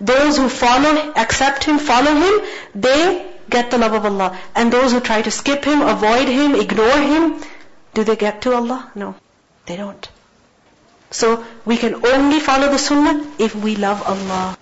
Those 0.00 0.38
who 0.38 0.48
follow, 0.48 1.12
accept 1.14 1.64
Him, 1.64 1.78
follow 1.78 2.14
Him, 2.14 2.40
they 2.74 3.26
get 3.50 3.70
the 3.70 3.76
love 3.76 3.92
of 3.92 4.06
Allah. 4.06 4.38
And 4.54 4.72
those 4.72 4.92
who 4.92 5.00
try 5.00 5.20
to 5.20 5.30
skip 5.30 5.62
Him, 5.62 5.82
avoid 5.82 6.26
Him, 6.28 6.54
ignore 6.54 6.96
Him, 6.96 7.42
do 7.92 8.04
they 8.04 8.16
get 8.16 8.40
to 8.42 8.54
Allah? 8.54 8.90
No, 8.94 9.14
they 9.66 9.76
don't. 9.76 10.08
So 11.10 11.44
we 11.66 11.76
can 11.76 12.06
only 12.06 12.40
follow 12.40 12.70
the 12.70 12.78
sunnah 12.78 13.30
if 13.38 13.54
we 13.54 13.76
love 13.76 14.02
Allah 14.14 14.56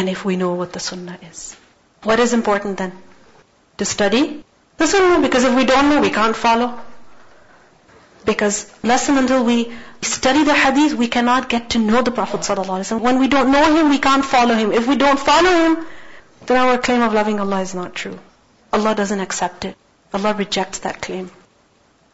and 0.00 0.10
if 0.14 0.24
we 0.28 0.36
know 0.36 0.52
what 0.60 0.72
the 0.72 0.80
sunnah 0.86 1.18
is. 1.30 1.56
What 2.02 2.20
is 2.20 2.34
important 2.38 2.76
then? 2.76 2.92
To 3.78 3.84
study 3.84 4.44
the 4.76 4.86
sunnah 4.86 5.22
because 5.22 5.44
if 5.44 5.54
we 5.56 5.64
don't 5.64 5.88
know, 5.90 6.00
we 6.00 6.10
can't 6.10 6.36
follow. 6.36 6.68
Because 8.26 8.58
lesson 8.82 9.16
until 9.16 9.44
we 9.44 9.72
study 10.02 10.42
the 10.44 10.54
hadith, 10.54 10.94
we 10.94 11.08
cannot 11.08 11.48
get 11.48 11.70
to 11.70 11.78
know 11.78 12.02
the 12.02 12.10
Prophet 12.10 12.40
ﷺ. 12.40 13.00
When 13.00 13.20
we 13.20 13.28
don't 13.28 13.52
know 13.52 13.64
him, 13.76 13.88
we 13.88 13.98
can't 13.98 14.24
follow 14.24 14.54
him. 14.54 14.72
If 14.72 14.86
we 14.92 14.96
don't 14.96 15.18
follow 15.18 15.54
him, 15.62 15.86
then 16.44 16.58
our 16.66 16.76
claim 16.78 17.02
of 17.08 17.14
loving 17.20 17.40
Allah 17.46 17.60
is 17.60 17.74
not 17.74 17.94
true. 17.94 18.18
Allah 18.72 18.94
doesn't 18.94 19.20
accept 19.20 19.64
it. 19.64 19.76
Allah 20.12 20.34
rejects 20.34 20.80
that 20.80 21.00
claim. 21.00 21.30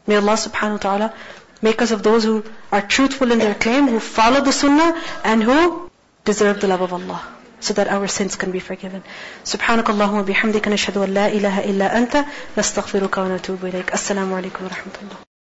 May 0.07 0.17
Allah 0.17 0.39
subhanahu 0.47 0.79
wa 0.79 0.85
ta'ala 0.87 1.15
make 1.63 1.83
us 1.83 1.91
of 1.91 2.03
those 2.03 2.25
who 2.25 2.45
are 2.71 2.83
truthful 2.83 3.33
in 3.33 3.39
their 3.39 3.55
claim, 3.55 3.89
who 3.89 4.01
follow 4.01 4.41
the 4.41 4.53
sunnah, 4.53 4.91
and 5.25 5.43
who 5.43 5.91
deserve 6.25 6.61
the 6.61 6.69
love 6.69 6.83
of 6.83 6.93
Allah 6.93 7.23
so 7.63 7.75
that 7.75 7.89
our 7.89 8.09
sins 8.19 8.37
can 8.37 8.51
be 8.51 8.63
forgiven. 8.69 9.03
Subhanakallahumma 9.55 10.23
wa 10.23 10.31
bihamdika 10.35 10.77
nashhadu 10.77 11.05
an 11.09 11.15
la 11.15 11.27
ilaha 11.41 11.67
illa 11.73 11.91
anta 12.01 12.27
nastaghfiruka 12.61 13.27
wa 13.27 13.37
natubu 13.37 13.71
ilayk. 13.73 13.99
Assalamu 14.01 14.41
alaikum 14.43 14.67
wa. 14.71 15.23